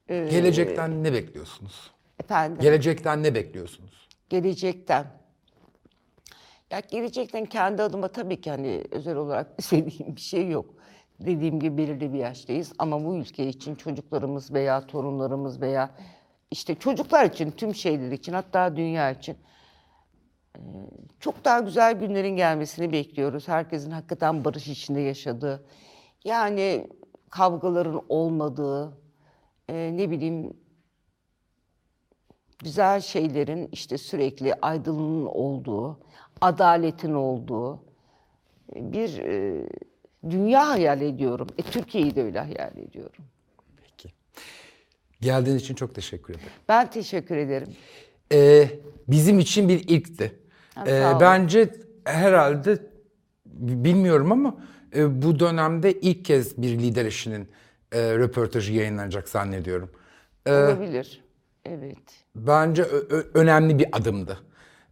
[0.08, 1.90] gelecekten ne bekliyorsunuz?
[2.20, 2.58] Efendim.
[2.60, 4.02] Gelecekten ne bekliyorsunuz?
[4.32, 5.06] gelecekten.
[6.70, 10.74] Ya gelecekten kendi adıma tabii ki hani özel olarak istediğim bir şey yok.
[11.20, 15.90] Dediğim gibi belirli bir yaştayız ama bu ülke için çocuklarımız veya torunlarımız veya
[16.50, 19.36] işte çocuklar için, tüm şeyler için hatta dünya için
[21.20, 23.48] çok daha güzel günlerin gelmesini bekliyoruz.
[23.48, 25.64] Herkesin hakikaten barış içinde yaşadığı,
[26.24, 26.86] yani
[27.30, 28.98] kavgaların olmadığı,
[29.68, 30.52] e, ne bileyim
[32.58, 36.00] güzel şeylerin işte sürekli aydınlığın olduğu,
[36.40, 37.84] adaletin olduğu
[38.74, 39.66] bir e,
[40.30, 41.46] dünya hayal ediyorum.
[41.58, 43.24] E, Türkiye'yi de öyle hayal ediyorum.
[43.76, 44.14] Peki.
[45.20, 46.48] Geldiğiniz için çok teşekkür ederim.
[46.68, 47.68] Ben teşekkür ederim.
[48.32, 48.68] Ee,
[49.08, 50.41] bizim için bir ilkti.
[50.86, 52.78] Ee, bence herhalde
[53.46, 54.54] bilmiyorum ama
[54.96, 57.48] e, bu dönemde ilk kez bir lider eşinin
[57.92, 59.90] e, röportajı yayınlanacak zannediyorum.
[60.46, 61.24] E, Olabilir.
[61.64, 61.98] Evet.
[62.36, 62.82] bence
[63.34, 64.38] önemli bir adımdı.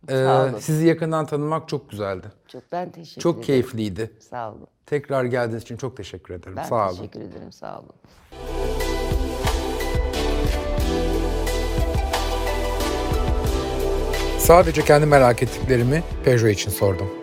[0.09, 0.59] E, Sağ olun.
[0.59, 2.27] sizi yakından tanımak çok güzeldi.
[2.49, 3.47] Çok ben teşekkür Çok ederim.
[3.47, 4.11] keyifliydi.
[4.31, 4.67] Sağ olun.
[4.87, 6.57] Tekrar geldiğiniz için çok teşekkür ederim.
[6.57, 6.97] Ben Sağ olun.
[6.97, 7.53] teşekkür ederim.
[7.53, 8.70] Sağ olun.
[14.51, 17.20] Sadece kendi merak ettiklerimi Peugeot için sordum.